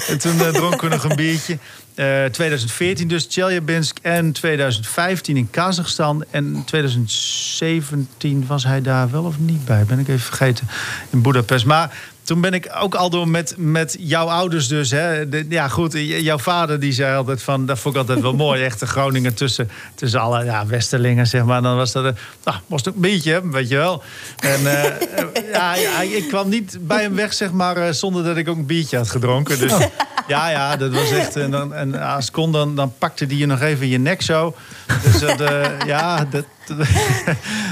[0.09, 1.59] En toen uh, dronken we nog een biertje.
[1.95, 6.25] Uh, 2014 dus Chelyabinsk en 2015 in Kazachstan.
[6.31, 10.69] En 2017 was hij daar wel of niet bij, ben ik even vergeten,
[11.11, 11.65] in Budapest.
[11.65, 14.91] Maar toen ben ik ook al door met, met jouw ouders dus.
[14.91, 15.29] Hè.
[15.29, 17.67] De, ja, goed, jouw vader die zei altijd van...
[17.67, 21.63] dat vond ik altijd wel mooi, echte Groningen tussen, tussen alle ja, Westerlingen, zeg maar.
[21.63, 24.03] Dan was dat een, nou, was het een beetje, weet je wel.
[24.39, 24.85] En uh,
[25.53, 28.57] ja, ja, ik kwam niet bij hem weg, zeg maar, uh, zonder dat ik ook
[28.57, 29.59] een biertje had gedronken.
[29.59, 29.73] Dus
[30.29, 31.37] ja, ja, dat was echt...
[31.37, 34.23] En, dan, en als het kon, dan, dan pakte die je nog even je nek
[34.23, 34.55] zo.
[35.03, 36.45] Dus dat, uh, ja, dat,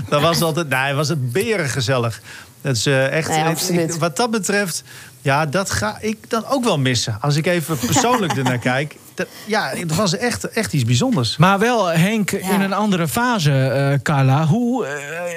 [0.09, 0.69] dat was altijd...
[0.69, 2.21] Nee, was het berengezellig.
[2.61, 3.29] Dat is uh, echt,
[3.71, 4.83] nee, ik, wat dat betreft,
[5.23, 7.19] ja, dat ga ik dan ook wel missen.
[7.21, 8.97] Als ik even persoonlijk ernaar kijk.
[9.15, 11.37] Dat, ja, het was echt, echt iets bijzonders.
[11.37, 12.39] Maar wel, Henk, ja.
[12.51, 14.47] in een andere fase, uh, Carla.
[14.47, 14.91] Hoe uh,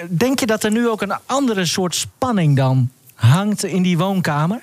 [0.10, 4.60] denk je dat er nu ook een andere soort spanning dan hangt in die woonkamer?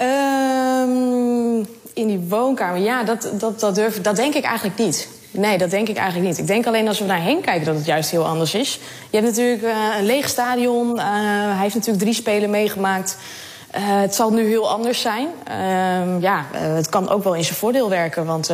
[0.00, 5.08] Um, in die woonkamer, ja, dat, dat, dat, durf, dat denk ik eigenlijk niet.
[5.36, 6.38] Nee, dat denk ik eigenlijk niet.
[6.38, 8.80] Ik denk alleen als we naar Henk kijken dat het juist heel anders is.
[9.10, 10.96] Je hebt natuurlijk uh, een leeg stadion.
[10.96, 13.16] Uh, hij heeft natuurlijk drie spelen meegemaakt.
[13.76, 15.28] Uh, het zal nu heel anders zijn.
[15.48, 18.26] Uh, ja, het kan ook wel in zijn voordeel werken.
[18.26, 18.46] Want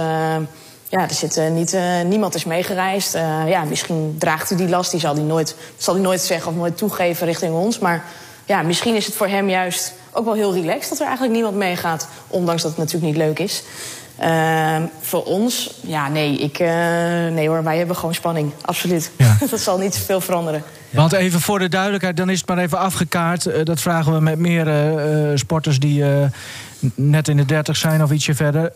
[0.88, 3.12] ja, er zit niet, niemand is meegereisd.
[3.46, 4.90] ja, misschien draagt hij die last.
[4.90, 7.78] Die zal hij nooit, zal nooit zeggen of nooit toegeven richting ons.
[7.78, 8.04] Maar
[8.44, 11.56] ja, misschien is het voor hem juist ook wel heel relaxed dat er eigenlijk niemand
[11.56, 12.08] meegaat.
[12.28, 13.62] Ondanks dat het natuurlijk niet leuk is.
[14.24, 16.68] Uh, voor ons, ja, nee, ik, uh,
[17.28, 19.10] nee hoor, wij hebben gewoon spanning, absoluut.
[19.18, 19.36] Ja.
[19.50, 20.62] dat zal niet zoveel veranderen.
[20.90, 23.46] Want even voor de duidelijkheid, dan is het maar even afgekaart.
[23.46, 24.68] Uh, dat vragen we met meer
[25.38, 26.04] sporters die
[26.94, 28.72] net in de 30 zijn of ietsje verder.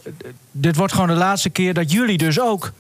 [0.53, 2.73] dit wordt gewoon de laatste keer dat jullie dus ook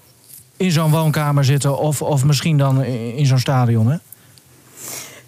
[0.57, 1.79] in zo'n woonkamer zitten...
[1.79, 3.97] of, of misschien dan in, in zo'n stadion, hè?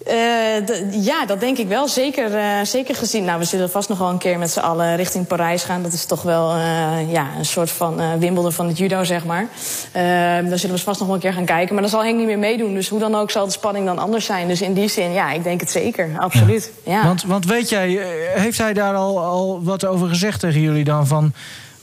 [0.07, 1.87] Uh, ja, dat denk ik wel.
[1.87, 3.23] Zeker, uh, zeker gezien.
[3.23, 5.83] Nou, we zullen vast nog wel een keer met z'n allen richting Parijs gaan.
[5.83, 9.47] Dat is toch wel uh, ja, een soort van Wimbledon van het judo, zeg maar.
[9.93, 11.73] daar zullen we vast nog wel een keer gaan kijken.
[11.73, 12.73] Maar dan zal Henk niet meer meedoen.
[12.73, 14.47] Dus hoe dan ook zal de spanning dan anders zijn.
[14.47, 16.09] Dus in die zin, ja, ik denk het zeker.
[16.17, 16.71] Absoluut.
[16.85, 16.91] Ja.
[16.91, 17.03] Ja.
[17.03, 17.99] Want, want weet jij,
[18.35, 21.07] heeft hij daar al, al wat over gezegd tegen jullie dan?
[21.07, 21.33] Van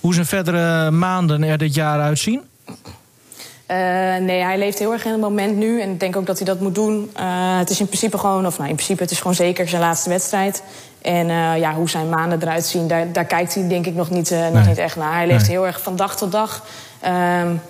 [0.00, 2.42] hoe zijn verdere maanden er dit jaar uitzien?
[3.70, 3.76] Uh,
[4.16, 5.80] nee, hij leeft heel erg in het moment nu.
[5.80, 7.10] En ik denk ook dat hij dat moet doen.
[7.16, 9.82] Uh, het is in principe gewoon, of nou, in principe, het is gewoon zeker zijn
[9.82, 10.62] laatste wedstrijd.
[11.02, 14.10] En uh, ja, hoe zijn maanden eruit zien, daar, daar kijkt hij denk ik nog
[14.10, 14.50] niet, nee.
[14.50, 15.14] niet echt naar.
[15.14, 15.50] Hij leeft nee.
[15.50, 16.64] heel erg van dag tot dag.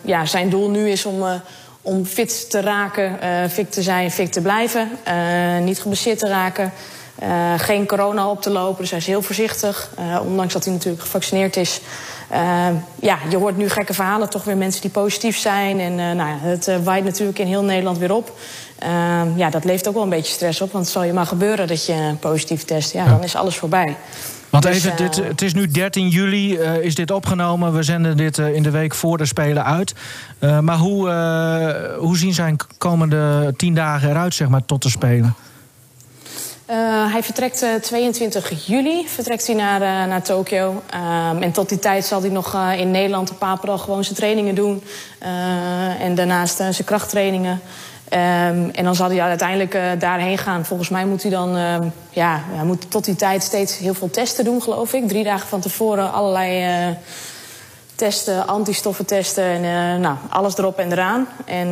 [0.01, 1.25] ja, zijn doel nu is om,
[1.83, 3.19] om fit te raken,
[3.51, 4.91] fit te zijn, fit te blijven.
[5.63, 6.73] niet geblesseerd te raken.
[7.57, 9.91] geen corona op te lopen, dus hij is heel voorzichtig.
[10.23, 11.81] ondanks dat hij natuurlijk gevaccineerd is.
[12.33, 12.69] Uh,
[13.01, 15.81] ja, je hoort nu gekke verhalen, toch weer mensen die positief zijn.
[15.81, 18.39] En uh, nou ja, het uh, waait natuurlijk in heel Nederland weer op.
[19.37, 20.73] ja, dat levert ook wel een beetje stress op.
[20.73, 22.93] Want het zal je maar gebeuren dat je positief test.
[22.93, 23.11] Ja, ja.
[23.11, 23.97] dan is alles voorbij.
[24.51, 27.75] Want dus, even, dit, het is nu 13 juli, is dit opgenomen.
[27.75, 29.95] We zenden dit in de week voor de Spelen uit.
[30.61, 31.11] maar hoe,
[31.99, 35.35] hoe zien zijn komende tien dagen eruit, zeg maar, tot de Spelen?
[36.71, 40.69] Uh, hij vertrekt uh, 22 juli vertrekt hij naar, uh, naar Tokio.
[40.69, 44.55] Um, en tot die tijd zal hij nog in Nederland op Papendal gewoon zijn trainingen
[44.55, 44.83] doen.
[45.99, 47.53] en daarnaast zijn krachttrainingen.
[47.53, 50.65] Um, en dan zal hij uiteindelijk daarheen gaan.
[50.65, 51.51] Volgens mij moet hij dan
[52.11, 55.09] ja, hij moet tot die tijd steeds heel veel testen doen, geloof ik.
[55.09, 56.97] Drie dagen van tevoren allerlei
[57.95, 59.45] testen, antistoffen testen.
[59.45, 61.29] En nou, alles erop en eraan.
[61.45, 61.69] En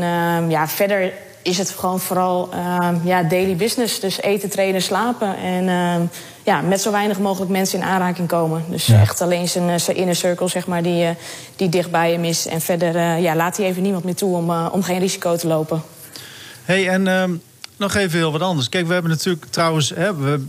[0.50, 1.12] ja, verder
[1.44, 4.00] is het gewoon vooral ehm, ja, daily business.
[4.00, 5.36] Dus eten, trainen, slapen.
[5.36, 6.02] En ehm,
[6.44, 8.64] ja, met zo weinig mogelijk mensen in aanraking komen.
[8.68, 11.10] Dus echt alleen zijn, eh, zijn inner circle, zeg maar, die, uh,
[11.56, 12.46] die dicht bij hem is.
[12.46, 15.46] En verder uh, ja, laat hij even niemand meer toe om, om geen risico te
[15.46, 15.82] lopen.
[16.64, 17.34] hey, en ehm,
[17.76, 18.68] nog even heel wat anders.
[18.68, 20.46] Kijk, we hebben natuurlijk trouwens hè, we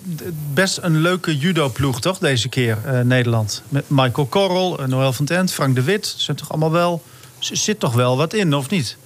[0.54, 3.62] best een leuke judo-ploeg, toch, deze keer, Nederland.
[3.70, 6.14] Met Michael Korrel, Noël van Tent, Frank de Wit.
[6.18, 7.02] Zijn toch allemaal wel...
[7.40, 8.98] Zit toch wel wat in, of niet?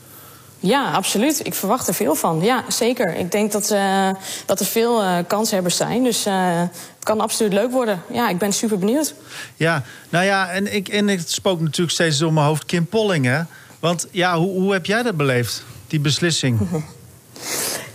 [0.60, 1.46] Ja, absoluut.
[1.46, 2.42] Ik verwacht er veel van.
[2.42, 3.16] Ja, zeker.
[3.16, 4.10] Ik denk dat, uh,
[4.46, 6.04] dat er veel uh, kanshebbers zijn.
[6.04, 8.02] Dus uh, het kan absoluut leuk worden.
[8.12, 9.14] Ja, ik ben super benieuwd.
[9.56, 13.26] Ja, nou ja, en, ik, en het spook natuurlijk steeds door mijn hoofd Kim Polling,
[13.26, 13.42] hè?
[13.80, 16.60] Want ja, hoe, hoe heb jij dat beleefd, die beslissing?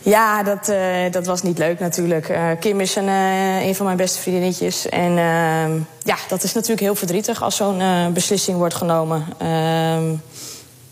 [0.05, 2.29] Ja, dat, uh, dat was niet leuk natuurlijk.
[2.29, 4.89] Uh, Kim is een, uh, een van mijn beste vriendinnetjes.
[4.89, 5.73] En ehm,
[6.03, 9.25] ja, dat is natuurlijk heel verdrietig als zo'n beslissing wordt genomen.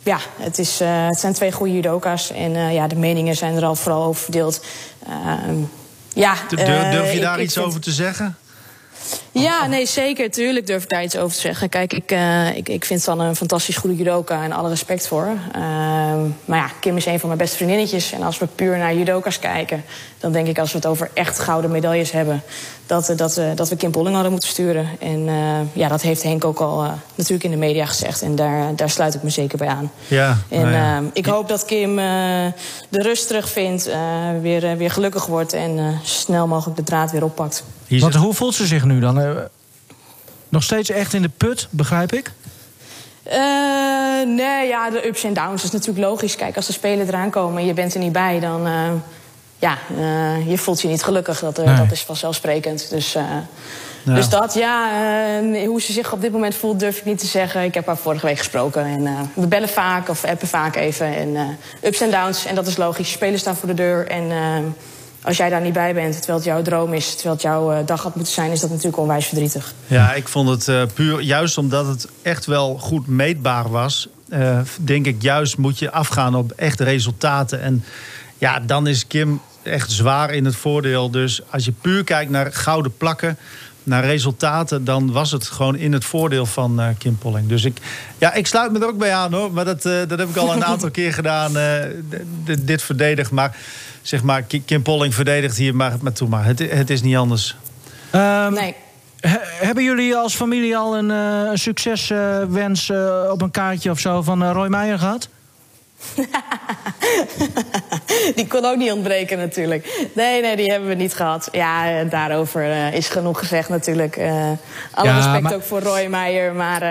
[0.03, 2.31] Ja, het, is, het zijn twee goede judoka's.
[2.31, 4.65] En ja, de meningen zijn er al vooral over verdeeld.
[5.09, 5.57] Ehm,
[6.15, 8.37] ja, durf je daar iets over te zeggen?
[9.33, 10.31] Ja, nee, zeker.
[10.31, 11.69] Tuurlijk durf ik daar iets over te zeggen.
[11.69, 15.27] Kijk, ik, uh, ik, ik vind Sanne een fantastisch goede judoka en alle respect voor.
[15.27, 15.63] Uh,
[16.45, 18.13] maar ja, Kim is een van mijn beste vriendinnetjes.
[18.13, 19.85] En als we puur naar judoka's kijken...
[20.19, 22.43] dan denk ik als we het over echt gouden medailles hebben...
[22.87, 24.89] dat, uh, dat, dat we Kim Polling hadden moeten sturen.
[25.01, 25.29] En
[25.73, 28.23] ja, dat heeft Henk ook al natuurlijk in de media gezegd.
[28.23, 29.91] En daar, daar sluit ik me zeker bij aan.
[30.09, 31.03] Ja, en nou ja.
[31.13, 33.91] ik hoop dat Kim de rust terugvindt,
[34.41, 35.53] weer, weer gelukkig wordt...
[35.53, 37.65] en snel mogelijk de draad weer oppakt.
[37.89, 39.21] Want hoe voelt ze zich nu dan?
[40.49, 42.33] Nog steeds echt in de put, begrijp ik?
[43.27, 43.33] Uh,
[44.27, 46.37] nee, ja, de ups en downs is natuurlijk logisch.
[46.37, 48.67] Kijk, als de spelen eraan komen en je bent er niet bij, dan...
[48.67, 48.91] Uh,
[49.59, 51.41] ja, uh, je voelt je niet gelukkig.
[51.41, 51.77] Dat, nee.
[51.77, 52.91] dat is vanzelfsprekend.
[52.91, 53.45] Dus, ja.
[54.05, 54.91] dus dat, ja,
[55.67, 57.63] hoe ze zich op dit moment voelt, durf ik niet te zeggen.
[57.63, 58.85] Ik heb haar vorige week gesproken.
[58.85, 61.17] En we bellen vaak of appen vaak even.
[61.17, 63.11] En ups en downs, en dat is logisch.
[63.11, 64.31] Spelen staan voor de deur en
[65.23, 67.87] als jij daar niet bij bent, terwijl het jouw droom is, terwijl het jouw uh,
[67.87, 69.75] dag had moeten zijn, is dat natuurlijk onwijs verdrietig.
[69.87, 74.59] Ja, ik vond het uh, puur, juist omdat het echt wel goed meetbaar was, uh,
[74.81, 77.61] denk ik, juist moet je afgaan op echte resultaten.
[77.61, 77.85] En
[78.39, 81.11] ja, dan is Kim echt zwaar in het voordeel.
[81.11, 83.39] Dus als je puur kijkt naar gouden plakken,
[83.83, 87.49] naar resultaten, dan was het gewoon in het voordeel van uh, Kim Polling.
[87.49, 87.79] Dus ik,
[88.19, 89.53] ja, ik sluit me er ook bij aan hoor.
[89.53, 91.57] Maar dat, uh, dat heb ik al een aantal keer gedaan.
[91.57, 91.75] Uh,
[92.61, 93.31] dit verdedigd.
[93.31, 93.57] Maar
[94.03, 96.45] zeg maar, Kim Polling verdedigt hier maar, maar toe maar.
[96.45, 97.57] Het, het is niet anders.
[98.15, 98.75] Um, nee.
[99.21, 103.99] He, hebben jullie als familie al een, uh, een succeswens uh, op een kaartje of
[103.99, 105.29] zo van uh, Roy Meijer gehad?
[108.37, 110.09] die kon ook niet ontbreken natuurlijk.
[110.15, 111.49] Nee, nee, die hebben we niet gehad.
[111.53, 114.17] Ja, daarover is genoeg gezegd natuurlijk.
[114.93, 115.55] alle ja, respect maar...
[115.55, 116.83] ook voor Roy Meijer, maar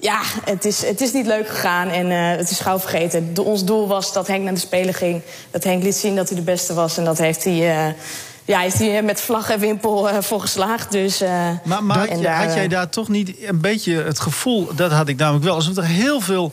[0.00, 3.34] ja, het is, het is niet leuk gegaan en uh, het is gauw vergeten.
[3.34, 5.22] De, ons doel was dat Henk naar de Spelen ging.
[5.50, 6.98] Dat Henk liet zien dat hij de beste was.
[6.98, 7.94] En dat heeft hij, uh,
[8.44, 10.92] ja, heeft hij met vlag en wimpel uh, voor geslaagd.
[10.92, 11.20] Dus,
[11.64, 14.74] maar maar had, daar, had, jij daar toch niet een beetje het gevoel...
[14.74, 16.52] dat had ik namelijk wel, alsof er heel veel...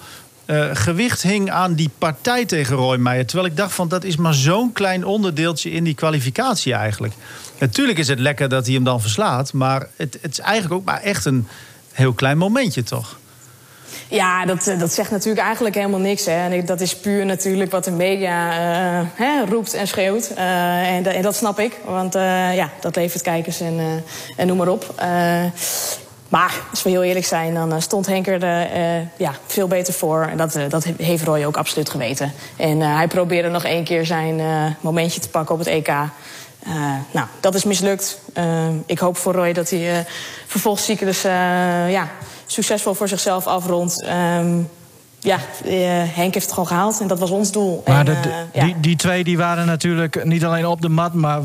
[0.73, 3.25] gewicht hing aan die partij tegen Roy Meijer.
[3.25, 7.13] Terwijl ik dacht van dat is maar zo'n klein onderdeeltje in die kwalificatie eigenlijk.
[7.57, 9.53] Natuurlijk is het lekker dat hij hem dan verslaat.
[9.53, 11.47] Maar het, het is eigenlijk ook maar echt een
[11.91, 13.17] heel klein momentje toch?
[14.09, 16.25] Ja, dat, dat zegt natuurlijk eigenlijk helemaal niks.
[16.25, 16.49] Hè.
[16.49, 20.31] En dat is puur natuurlijk wat de media uh, hè, roept en schreeuwt.
[20.37, 24.03] Uh, en, dat snap ik, want uh, ja, dat levert kijkers en,
[24.35, 24.93] en noem maar op.
[26.29, 28.69] maar als we heel eerlijk zijn, dan stond Henk er
[29.17, 30.27] ja, veel beter voor.
[30.31, 32.33] En dat, dat heeft Roy ook absoluut geweten.
[32.55, 34.41] En hij probeerde nog één keer zijn
[34.81, 35.93] momentje te pakken op het EK.
[37.11, 38.19] nou, dat is mislukt.
[38.85, 40.05] ik hoop voor Roy dat hij
[40.45, 42.09] vervolgcyclus ja,
[42.47, 44.07] succesvol voor zichzelf afrondt.
[44.39, 44.69] Um,
[45.19, 45.73] ja, uh,
[46.15, 47.83] Henk heeft het gewoon gehaald en dat was ons doel.
[47.85, 48.65] Maar en, de, de, ja.
[48.65, 51.41] die, die twee die waren natuurlijk niet alleen op de mat, maar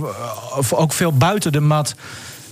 [0.70, 1.94] ook veel buiten de mat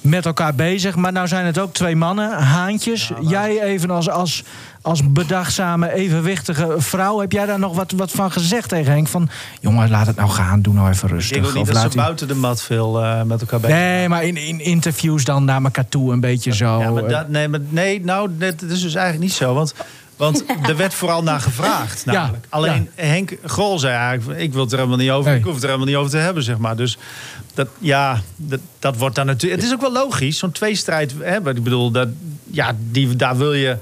[0.01, 0.97] met elkaar bezig.
[0.97, 3.09] Maar nou zijn het ook twee mannen, haantjes.
[3.09, 3.31] Ja, maar...
[3.31, 4.45] Jij even als, als,
[4.83, 7.21] als bedachtzame, evenwichtige vrouw...
[7.21, 9.09] heb jij daar nog wat, wat van gezegd tegen Henk?
[9.09, 9.29] Van,
[9.61, 11.37] jongen, laat het nou gaan, doe nou even rustig.
[11.37, 12.01] Ik denk niet of dat ze u...
[12.01, 15.63] buiten de mat veel uh, met elkaar bezig Nee, maar in, in interviews dan naar
[15.63, 16.79] elkaar toe een beetje zo.
[16.79, 19.55] Ja, maar dat, nee, maar, nee, nou, dat is dus eigenlijk niet zo.
[19.55, 19.75] Want...
[20.21, 22.05] Want er werd vooral naar gevraagd.
[22.07, 22.45] Namelijk.
[22.45, 23.05] Ja, Alleen ja.
[23.05, 25.31] Henk Grol zei eigenlijk: ik wil het er helemaal niet over.
[25.31, 25.39] Nee.
[25.39, 26.77] Ik hoef het er helemaal niet over te hebben, zeg maar.
[26.77, 26.99] Dus
[27.55, 29.61] dat, ja, dat, dat wordt dan natuurlijk.
[29.61, 31.15] Het is ook wel logisch, zo'n tweestrijd.
[31.19, 32.09] Hè, ik bedoel, dat,
[32.51, 33.77] ja, die, daar wil je.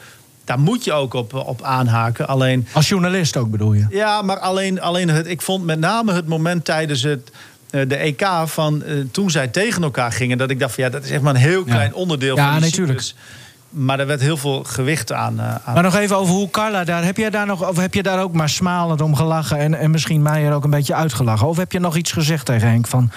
[0.45, 2.29] Daar moet je ook op, op aanhaken.
[2.29, 3.87] Alleen, Als journalist ook bedoel je?
[3.91, 7.31] Ja, maar alleen, alleen het, ik vond met name het moment tijdens het,
[7.71, 11.05] de EK van uh, toen zij tegen elkaar gingen, dat ik dacht van ja, dat
[11.05, 11.97] is echt maar een heel klein ja.
[11.97, 13.13] onderdeel ja, van die natuurlijk.
[13.69, 15.35] Maar er werd heel veel gewicht aan.
[15.37, 15.75] Uh, aan...
[15.75, 17.05] Maar nog even over hoe Carla daar.
[17.05, 19.91] Heb jij daar nog, of heb je daar ook maar smalend om gelachen en, en
[19.91, 21.49] misschien Meijer ook een beetje uitgelachen?
[21.49, 23.11] Of heb je nog iets gezegd tegen Henk van.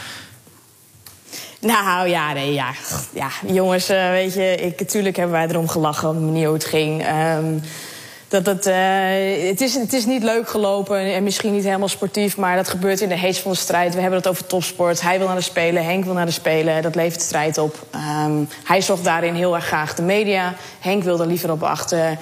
[1.62, 2.72] Nou ja, nee, ja.
[3.14, 6.54] ja jongens, uh, weet je, ik, natuurlijk hebben wij erom gelachen op de manier hoe
[6.54, 7.08] het ging.
[7.08, 7.62] Um,
[8.32, 8.76] dat het, uh,
[9.48, 13.02] het, is, het is niet leuk gelopen en misschien niet helemaal sportief, maar dat gebeurt
[13.02, 13.94] in de heet van de strijd.
[13.94, 15.02] We hebben het over topsport.
[15.02, 16.82] Hij wil naar de Spelen, Henk wil naar de Spelen.
[16.82, 17.76] Dat levert strijd op.
[18.26, 20.54] Um, hij zocht daarin heel erg graag de media.
[20.80, 22.16] Henk wilde liever op achter, uh,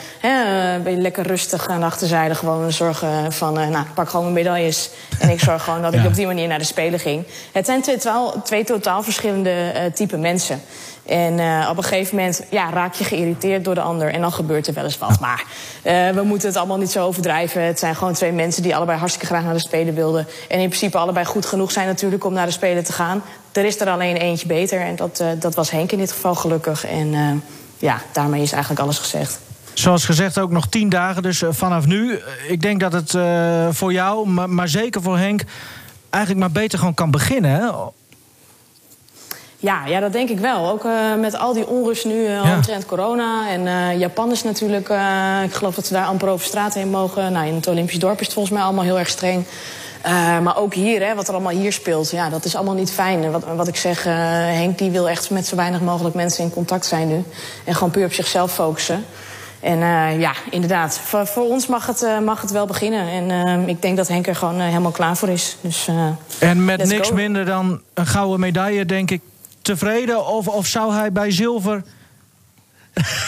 [0.84, 4.46] ben je lekker rustig aan de achterzijde gewoon zorgen van, uh, nou, pak gewoon mijn
[4.46, 4.90] medailles.
[5.20, 6.00] En ik zorg gewoon dat ja.
[6.00, 7.24] ik op die manier naar de Spelen ging.
[7.52, 7.98] Het zijn twee,
[8.44, 10.62] twee totaal verschillende type mensen.
[11.10, 14.14] En uh, op een gegeven moment ja, raak je geïrriteerd door de ander.
[14.14, 15.20] En dan gebeurt er wel eens wat.
[15.20, 15.44] Maar
[15.84, 17.62] uh, we moeten het allemaal niet zo overdrijven.
[17.64, 20.28] Het zijn gewoon twee mensen die allebei hartstikke graag naar de Spelen wilden.
[20.48, 23.22] En in principe allebei goed genoeg zijn natuurlijk om naar de Spelen te gaan.
[23.52, 24.82] Er is er alleen eentje beter.
[24.82, 26.86] En dat, uh, dat was Henk in dit geval gelukkig.
[26.86, 27.44] En
[27.78, 29.40] ja, daarmee is eigenlijk alles gezegd.
[29.74, 32.20] Zoals gezegd ook nog tien dagen, dus vanaf nu.
[32.48, 33.12] Ik denk dat het
[33.76, 35.44] voor jou, maar, maar zeker voor Henk...
[36.10, 37.92] eigenlijk maar beter gewoon kan beginnen?
[39.62, 40.70] Ja, ja, dat denk ik wel.
[40.70, 42.56] Ook uh, met al die onrust nu uh, ja.
[42.56, 43.50] omtrent corona.
[43.50, 44.90] En uh, Japan is natuurlijk...
[45.44, 47.32] ik geloof dat ze daar amper over straat heen mogen.
[47.32, 49.46] Nou, in het Olympisch dorp is het volgens mij allemaal heel erg streng.
[50.44, 53.32] maar ook hier, hè, wat er allemaal hier speelt, ja, dat is allemaal niet fijn.
[53.32, 56.86] Wat, wat ik zeg, Henk die wil echt met zo weinig mogelijk mensen in contact
[56.86, 57.24] zijn nu.
[57.66, 59.06] En gewoon puur op zichzelf focussen.
[59.60, 59.80] En
[60.20, 63.32] ja, inderdaad, voor, voor ons mag het, mag het wel beginnen.
[63.32, 65.58] En ik denk dat Henk er gewoon helemaal klaar voor is.
[65.62, 65.88] Dus,
[66.40, 67.16] en met niks go.
[67.16, 69.22] minder dan een gouden medaille, denk ik,
[69.70, 70.28] tevreden?
[70.28, 71.84] Of, of zou hij bij zilver.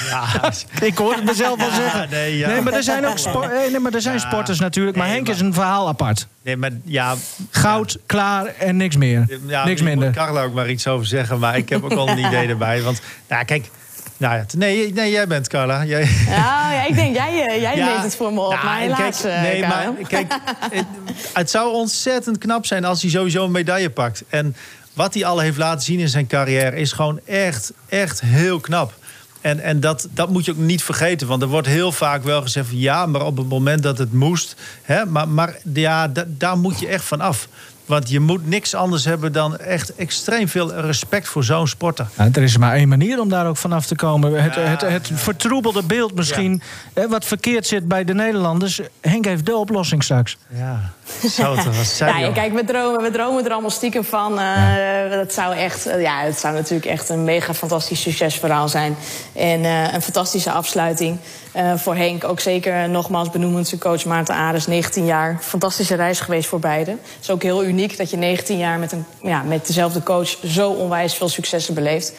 [0.09, 0.51] Ja.
[0.89, 2.09] ik hoor het mezelf wel zeggen.
[2.09, 2.47] Nee, ja.
[2.47, 4.21] nee, maar er zijn ook spo nee, maar er zijn ja.
[4.21, 4.97] sporters natuurlijk.
[4.97, 5.35] Maar nee, Henk maar...
[5.35, 6.27] is een verhaal apart.
[6.41, 7.15] Nee, maar ja,
[7.49, 9.39] Goud, klaar en niks meer.
[9.47, 10.07] Ja, niks minder.
[10.07, 11.39] Ik Carla ook maar iets over zeggen.
[11.39, 12.81] Maar ik heb ook al een idee erbij.
[12.81, 13.69] Want, nou, kijk.
[14.17, 15.85] Nou ja, nee, nee, jij bent Carla.
[15.85, 16.09] Jij...
[16.25, 18.51] Ja, ja, ik denk, jij, jij ja, neemt het voor me op.
[18.51, 20.33] Nou, maar helaas, kijk, nee, maar kijk,
[20.69, 20.85] het,
[21.33, 24.23] het zou ontzettend knap zijn als hij sowieso een medaille pakt.
[24.29, 24.55] En
[24.93, 28.93] wat hij al heeft laten zien in zijn carrière is gewoon echt, echt heel knap.
[29.41, 31.27] En, en dat, dat moet je ook niet vergeten.
[31.27, 34.55] Want er wordt heel vaak wel gezegd ja, maar op het moment dat het moest.
[34.81, 37.47] Hè, maar, maar ja, da, daar moet je echt van af.
[37.91, 42.07] Want je moet niks anders hebben dan echt extreem veel respect voor zo'n sporter.
[42.17, 44.43] Ja, er is maar één manier om daar ook vanaf te komen.
[44.43, 46.61] Het, ja, het, het, het vertroebelde beeld misschien,
[46.95, 47.07] ja.
[47.07, 48.81] wat verkeerd zit bij de Nederlanders.
[49.01, 50.37] Henk heeft de oplossing straks.
[50.47, 50.91] Ja,
[51.29, 54.39] zo te was ja, Kijk, we dromen, we dromen er allemaal stiekem van.
[54.39, 58.95] Uh, dat zou echt, uh, ja, het zou natuurlijk echt een mega fantastisch succesverhaal zijn.
[59.33, 61.17] En uh, een fantastische afsluiting.
[61.55, 65.37] Uh, voor Henk ook zeker nogmaals benoemend zijn coach Maarten Ares, 19 jaar.
[65.41, 66.93] Fantastische reis geweest voor beiden.
[66.93, 70.37] Het is ook heel uniek dat je 19 jaar met, een, ja, met dezelfde coach
[70.45, 72.13] zo onwijs veel successen beleeft.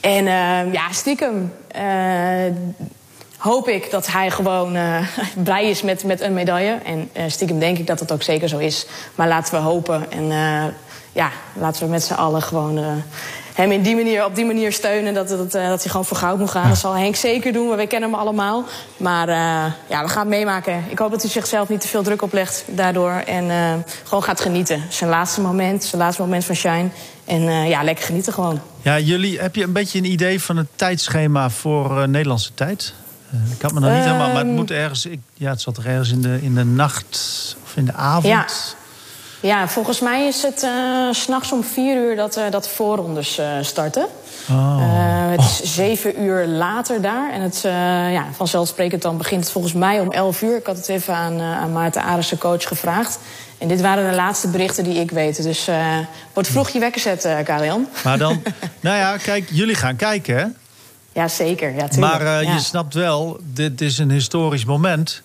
[0.00, 1.82] En uh, ja, stiekem uh,
[3.36, 4.76] hoop ik dat hij gewoon
[5.44, 6.78] blij is met, met een medaille.
[6.84, 8.86] En stiekem denk ik dat dat ook zeker zo is.
[9.14, 10.24] Maar laten we hopen en
[11.12, 13.02] ja, laten we met z'n allen gewoon
[13.54, 15.14] hem in die manier, op die manier steunen.
[15.14, 16.62] Dat, dat, dat hij gewoon voor goud moet gaan.
[16.62, 16.68] Ja.
[16.68, 18.64] Dat zal Henk zeker doen, maar wij kennen hem allemaal.
[18.96, 19.34] Maar uh,
[19.88, 20.84] ja, we gaan het meemaken.
[20.88, 23.12] Ik hoop dat hij zichzelf niet te veel druk oplegt daardoor.
[23.12, 24.82] En uh, gewoon gaat genieten.
[24.88, 26.88] Zijn laatste moment, zijn laatste moment van Shine.
[27.24, 28.60] En uh, ja, lekker genieten gewoon.
[28.82, 32.94] Ja, jullie, heb je een beetje een idee van het tijdschema voor Nederlandse tijd?
[33.54, 35.06] ik had me nog niet helemaal, maar het moet ergens.
[35.06, 38.26] Ik, ja, het zat er ergens in de, in de nacht of in de avond.
[38.26, 38.46] Ja.
[39.44, 43.38] Ja, volgens mij is het uh, s'nachts om vier uur dat, uh, dat de voorrondes
[43.38, 44.06] uh, starten.
[44.50, 45.30] Oh.
[45.30, 45.66] het is oh.
[45.66, 47.32] zeven uur later daar.
[47.32, 47.60] En het,
[48.12, 50.56] ja, vanzelfsprekend dan begint het volgens mij om elf uur.
[50.56, 53.18] Ik had het even aan, aan Maarten Arissen, coach, gevraagd.
[53.58, 55.42] En dit waren de laatste berichten die ik weet.
[55.42, 55.68] Dus
[56.32, 57.88] wordt vroeg je wekker zetten, Karian.
[58.04, 58.42] Maar dan,
[58.80, 60.46] nou ja, kijk, jullie gaan kijken, hè?
[61.12, 61.74] Ja, zeker.
[61.74, 62.54] Ja, maar ja.
[62.54, 65.22] je snapt wel, dit is een historisch moment.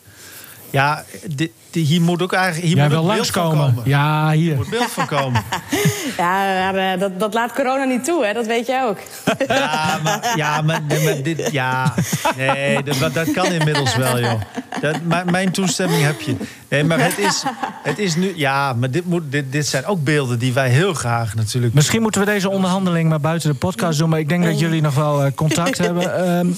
[0.70, 3.58] Ja, dit, hier moet ook eigenlijk hier Jij moet wil beeld langskomen.
[3.58, 3.90] van komen.
[3.90, 4.52] Ja, hier.
[4.52, 5.44] Er moet beeld van komen.
[6.18, 8.34] ja, maar, dat, dat laat corona niet toe, hè?
[8.34, 8.98] dat weet jij ook.
[9.48, 11.94] ja, maar, ja, maar, nee, maar dit, ja,
[12.38, 14.42] nee, dat, dat kan inmiddels wel, joh.
[14.82, 16.36] Dat, mijn toestemming heb je.
[16.70, 17.44] Nee, maar het is,
[17.84, 20.94] het is nu, ja, maar dit, moet, dit, dit zijn ook beelden die wij heel
[20.94, 21.74] graag natuurlijk.
[21.74, 24.82] Misschien moeten we deze onderhandeling maar buiten de podcast doen, maar ik denk dat jullie
[24.82, 26.30] nog wel uh, contact hebben.
[26.38, 26.56] Um,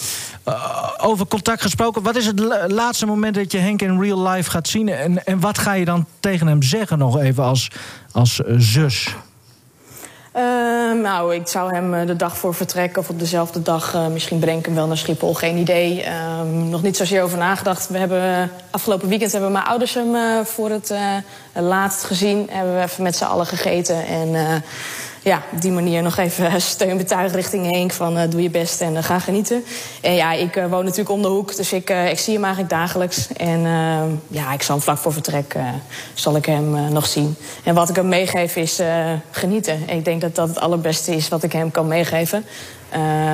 [0.47, 4.67] uh, over contact gesproken, wat is het laatste moment dat je Henk real life gaat
[4.67, 4.89] zien?
[4.89, 7.71] En, en wat ga je dan tegen hem zeggen nog even als,
[8.11, 9.15] als uh, zus?
[10.35, 10.41] Uh,
[11.01, 13.93] nou, ik zou hem de dag voor vertrek of op dezelfde dag...
[13.93, 16.03] Uh, misschien breng ik hem wel naar Schiphol, geen idee.
[16.05, 17.87] Uh, nog niet zozeer over nagedacht.
[17.87, 20.93] We hebben, afgelopen weekend hebben mijn ouders hem voor het
[21.53, 22.47] laatst gezien.
[22.51, 24.05] Hebben we even met z'n allen gegeten.
[24.05, 24.63] En
[25.23, 27.91] ja, op die manier nog even steun betuigen richting Henk.
[27.91, 29.63] Van uh, doe je best en uh, ga genieten.
[30.01, 33.27] En ja, ik woon natuurlijk om de hoek, dus ik, ik zie hem eigenlijk dagelijks.
[33.37, 33.61] En
[34.27, 35.55] ja, ik zal hem vlak voor vertrek
[36.13, 37.35] zal ik hem nog zien.
[37.63, 38.81] En wat ik hem meegeef is
[39.31, 39.89] genieten.
[39.89, 42.45] Ik denk dat dat het allerbeste is wat ik hem kan meegeven.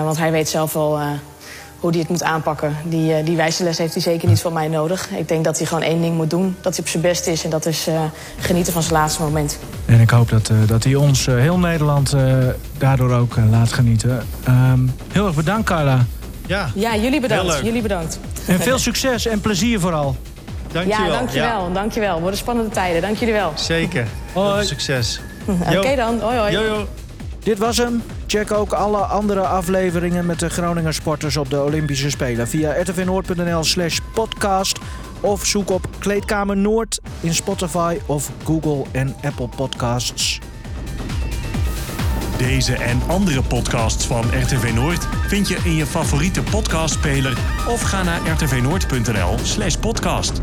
[0.04, 1.00] want hij weet zelf wel
[1.80, 2.78] hoe hij het moet aanpakken.
[2.84, 5.10] Die, die wijze les heeft hij zeker niet van mij nodig.
[5.10, 6.56] Ik denk dat hij gewoon één ding moet doen.
[6.62, 7.44] Dat hij op zijn best is.
[7.44, 7.88] En dat is
[8.40, 9.58] genieten van zijn laatste moment.
[9.88, 12.16] En ik hoop dat, uh, dat hij ons, heel Nederland,
[12.78, 14.26] daardoor ook laat genieten.
[14.50, 16.06] Um, heel erg bedankt, Carla.
[16.48, 17.60] Ja, ja jullie bedankt.
[17.64, 18.20] Jullie bedankt.
[18.48, 20.16] En veel succes en plezier vooral.
[20.72, 21.06] Dankjewel.
[21.06, 21.68] Ja, dankjewel.
[21.68, 21.74] Ja.
[21.74, 22.20] Dankjewel.
[22.20, 23.02] Worden spannende tijden.
[23.02, 23.52] Dank jullie wel.
[23.56, 24.08] Zeker.
[24.34, 24.66] Hoi.
[24.66, 25.20] Succes.
[25.46, 26.20] Oké okay dan.
[26.20, 26.52] Hoi hoi.
[26.52, 26.88] Yo, yo.
[27.44, 28.04] Dit was hem.
[28.28, 33.64] Check ook alle andere afleveringen met de Groninger sporters op de Olympische Spelen via rtvnoord.nl
[33.64, 34.80] slash podcast
[35.22, 40.40] of zoek op Kleedkamer Noord in Spotify of Google en Apple Podcasts.
[42.38, 47.38] Deze en andere podcasts van RTV Noord vind je in je favoriete podcastspeler
[47.68, 50.42] of ga naar rtvnoord.nl slash podcast.